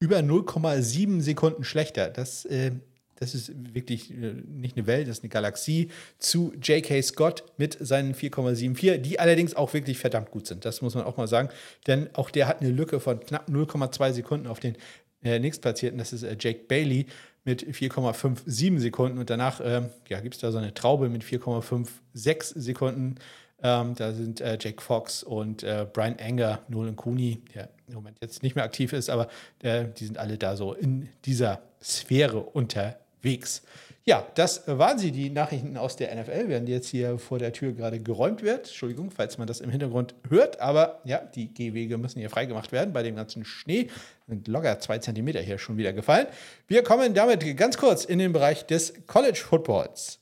[0.00, 2.10] über 0,7 Sekunden schlechter.
[2.10, 2.72] Das äh,
[3.20, 7.02] das ist wirklich äh, nicht eine Welt, das ist eine Galaxie zu J.K.
[7.02, 10.64] Scott mit seinen 4,74, die allerdings auch wirklich verdammt gut sind.
[10.64, 11.50] Das muss man auch mal sagen.
[11.86, 14.74] Denn auch der hat eine Lücke von knapp 0,2 Sekunden auf den
[15.22, 15.98] äh, nächstplatzierten.
[15.98, 17.06] Das ist äh, Jake Bailey
[17.44, 19.18] mit 4,57 Sekunden.
[19.18, 23.16] Und danach äh, ja, gibt es da so eine Traube mit 4,56 Sekunden.
[23.62, 28.16] Ähm, da sind äh, Jake Fox und äh, Brian Anger, Nolan Cooney, der im Moment
[28.22, 32.38] jetzt nicht mehr aktiv ist, aber äh, die sind alle da so in dieser Sphäre
[32.38, 33.62] unterwegs unterwegs.
[34.06, 37.72] Ja, das waren sie, die Nachrichten aus der NFL, während jetzt hier vor der Tür
[37.72, 38.66] gerade geräumt wird.
[38.66, 42.92] Entschuldigung, falls man das im Hintergrund hört, aber ja, die Gehwege müssen hier freigemacht werden
[42.92, 43.88] bei dem ganzen Schnee.
[44.26, 46.26] Sind locker zwei Zentimeter hier schon wieder gefallen.
[46.66, 50.18] Wir kommen damit ganz kurz in den Bereich des College Footballs.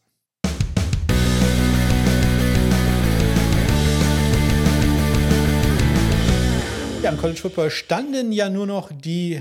[7.03, 9.40] Ja, im College Football standen ja nur noch die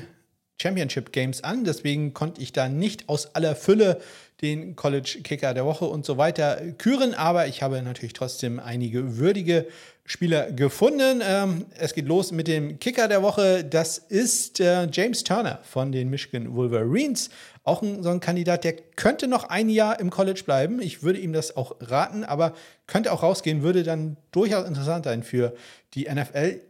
[0.61, 1.63] Championship Games an.
[1.63, 4.01] Deswegen konnte ich da nicht aus aller Fülle
[4.41, 7.13] den College Kicker der Woche und so weiter küren.
[7.13, 9.67] Aber ich habe natürlich trotzdem einige würdige
[10.05, 11.21] Spieler gefunden.
[11.21, 13.65] Ähm, es geht los mit dem Kicker der Woche.
[13.65, 17.29] Das ist äh, James Turner von den Michigan Wolverines.
[17.63, 20.81] Auch ein, so ein Kandidat, der könnte noch ein Jahr im College bleiben.
[20.81, 22.53] Ich würde ihm das auch raten, aber
[22.85, 25.53] könnte auch rausgehen, würde dann durchaus interessant sein für
[25.93, 26.61] die NFL.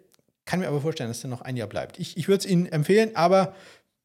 [0.45, 1.99] Kann mir aber vorstellen, dass er noch ein Jahr bleibt.
[1.99, 3.53] Ich, ich würde es Ihnen empfehlen, aber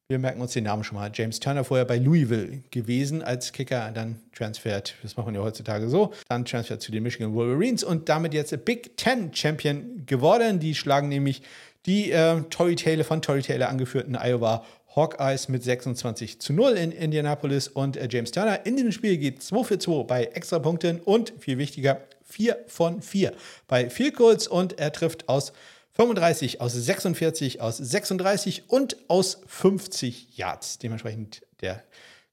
[0.09, 1.11] wir merken uns den Namen schon mal.
[1.13, 5.89] James Turner vorher bei Louisville gewesen als Kicker, dann transfert, das macht man ja heutzutage
[5.89, 10.59] so, dann transfert zu den Michigan Wolverines und damit jetzt Big Ten Champion geworden.
[10.59, 11.41] Die schlagen nämlich
[11.85, 16.91] die äh, Tory Taylor von Tory Taylor angeführten Iowa Hawkeyes mit 26 zu 0 in
[16.91, 21.33] Indianapolis und äh, James Turner in diesem Spiel geht 2 für 2 bei Extrapunkten und
[21.39, 23.33] viel wichtiger 4 von 4
[23.67, 25.53] bei Field Goals und er trifft aus
[25.95, 30.79] 35 aus 46, aus 36 und aus 50 Yards.
[30.79, 31.83] Dementsprechend der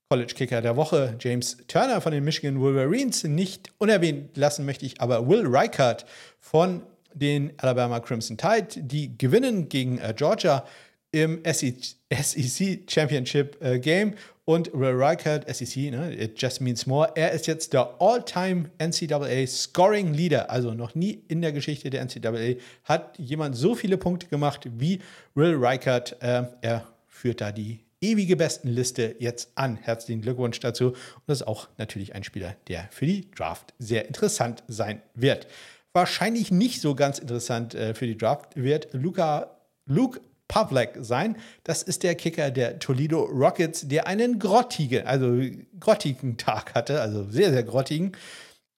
[0.09, 3.23] College Kicker der Woche, James Turner von den Michigan Wolverines.
[3.25, 6.05] Nicht unerwähnt lassen möchte ich aber Will Reichert
[6.41, 6.83] von
[7.15, 8.69] den Alabama Crimson Tide.
[8.77, 10.65] Die gewinnen gegen äh, Georgia
[11.13, 14.15] im SEC e Championship äh, Game
[14.51, 17.13] und Will Reichert, SEC, ne, it just means more.
[17.15, 20.51] Er ist jetzt der All-Time NCAA Scoring Leader.
[20.51, 24.99] Also noch nie in der Geschichte der NCAA hat jemand so viele Punkte gemacht wie
[25.37, 26.21] Will Reichert.
[26.21, 29.77] Äh, er führt da die ewige Bestenliste jetzt an.
[29.77, 30.89] Herzlichen Glückwunsch dazu.
[30.89, 30.97] Und
[31.29, 35.47] das ist auch natürlich ein Spieler, der für die Draft sehr interessant sein wird.
[35.93, 40.21] Wahrscheinlich nicht so ganz interessant äh, für die Draft wird Luca, Luke
[40.51, 41.37] Pavlek sein.
[41.63, 45.41] Das ist der Kicker der Toledo Rockets, der einen grottigen, also
[45.79, 48.09] grottigen Tag hatte, also sehr, sehr grottigen.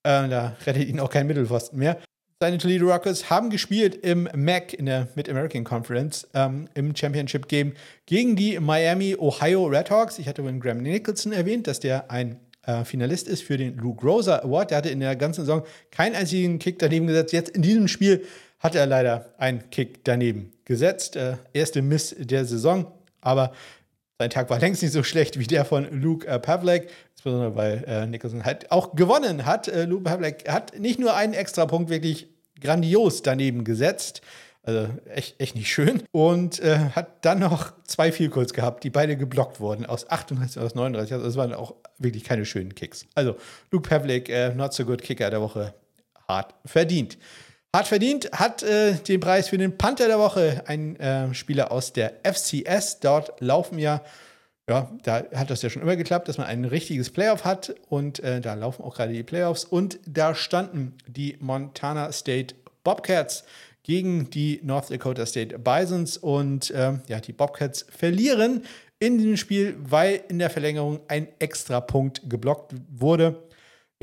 [0.05, 1.99] Äh, da rettet ihn auch kein Mittelpfosten mehr.
[2.41, 7.73] Seine Toledo Rockets haben gespielt im MAC, in der Mid-American Conference, ähm, im Championship Game
[8.05, 10.19] gegen die Miami Ohio Redhawks.
[10.19, 13.95] Ich hatte vorhin Graham Nicholson erwähnt, dass der ein äh, Finalist ist für den Lou
[13.95, 14.73] Groza Award.
[14.73, 17.33] Der hatte in der ganzen Saison keinen einzigen Kick daneben gesetzt.
[17.33, 18.27] Jetzt in diesem Spiel
[18.63, 21.17] hat er leider einen Kick daneben gesetzt.
[21.17, 22.87] Äh, erste Miss der Saison,
[23.21, 23.53] aber
[24.19, 27.85] sein Tag war längst nicht so schlecht wie der von Luke äh, Pavlek, insbesondere weil
[27.87, 29.69] äh, Nicholson halt auch gewonnen hat.
[29.69, 32.29] Äh, Luke Pavlek hat nicht nur einen Extrapunkt wirklich
[32.61, 34.23] grandios daneben gesetzt,
[34.65, 36.05] also echt, echt nicht schön.
[36.13, 40.63] Und äh, hat dann noch zwei Vielkurs gehabt, die beide geblockt wurden, aus 38 und
[40.65, 41.15] aus 39.
[41.15, 43.07] Also es waren auch wirklich keine schönen Kicks.
[43.17, 43.35] Also
[43.73, 45.75] Luke Pavlik, äh, not so good Kicker der Woche,
[46.29, 47.19] hart verdient.
[47.75, 50.63] Hart verdient hat äh, den Preis für den Panther der Woche.
[50.67, 53.01] Ein äh, Spieler aus der FCS.
[53.01, 54.03] Dort laufen ja,
[54.69, 58.21] ja, da hat das ja schon immer geklappt, dass man ein richtiges Playoff hat und
[58.21, 59.65] äh, da laufen auch gerade die Playoffs.
[59.65, 62.55] Und da standen die Montana State
[62.85, 63.45] Bobcats
[63.85, 66.19] gegen die North Dakota State Bisons.
[66.19, 68.65] Und ähm, ja, die Bobcats verlieren
[68.99, 73.43] in diesem Spiel, weil in der Verlängerung ein extra Punkt geblockt wurde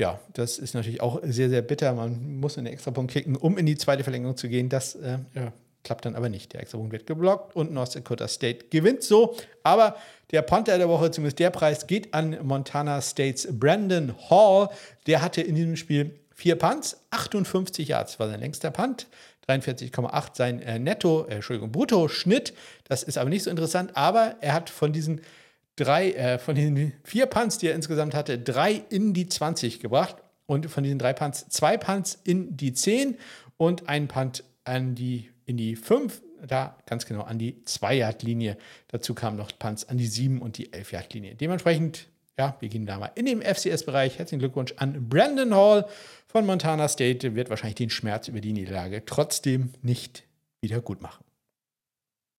[0.00, 1.92] ja, das ist natürlich auch sehr, sehr bitter.
[1.92, 4.70] Man muss einen Extrapunkt kicken, um in die zweite Verlängerung zu gehen.
[4.70, 5.52] Das äh, ja,
[5.84, 6.54] klappt dann aber nicht.
[6.54, 9.36] Der Extrapunkt wird geblockt und North Dakota State gewinnt so.
[9.62, 9.96] Aber
[10.30, 14.70] der Panther der Woche, zumindest der Preis, geht an Montana States Brandon Hall.
[15.06, 19.06] Der hatte in diesem Spiel vier Punts, 58 Yards war sein längster Punt.
[19.48, 22.54] 43,8 sein äh, Netto, äh, Entschuldigung, Brutto-Schnitt.
[22.88, 25.20] Das ist aber nicht so interessant, aber er hat von diesen
[25.80, 30.16] drei, äh, von diesen vier Punts, die er insgesamt hatte, drei in die 20 gebracht
[30.46, 33.16] und von diesen drei Punts zwei Punts in die 10
[33.56, 38.56] und ein Punt an die, in die 5, da ganz genau an die 2-Yard-Linie.
[38.88, 41.34] Dazu kamen noch Punts an die 7 und die 11-Yard-Linie.
[41.34, 42.08] Dementsprechend,
[42.38, 44.18] ja, wir gehen da mal in den FCS-Bereich.
[44.18, 45.86] Herzlichen Glückwunsch an Brandon Hall
[46.26, 47.34] von Montana State.
[47.34, 50.24] Wird wahrscheinlich den Schmerz über die Niederlage trotzdem nicht
[50.60, 51.24] wieder gut machen.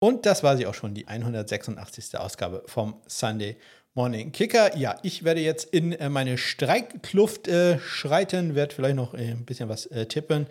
[0.03, 2.17] Und das war sie auch schon, die 186.
[2.17, 3.55] Ausgabe vom Sunday
[3.93, 4.75] Morning Kicker.
[4.75, 9.45] Ja, ich werde jetzt in äh, meine Streikkluft äh, schreiten, werde vielleicht noch äh, ein
[9.45, 10.47] bisschen was äh, tippen.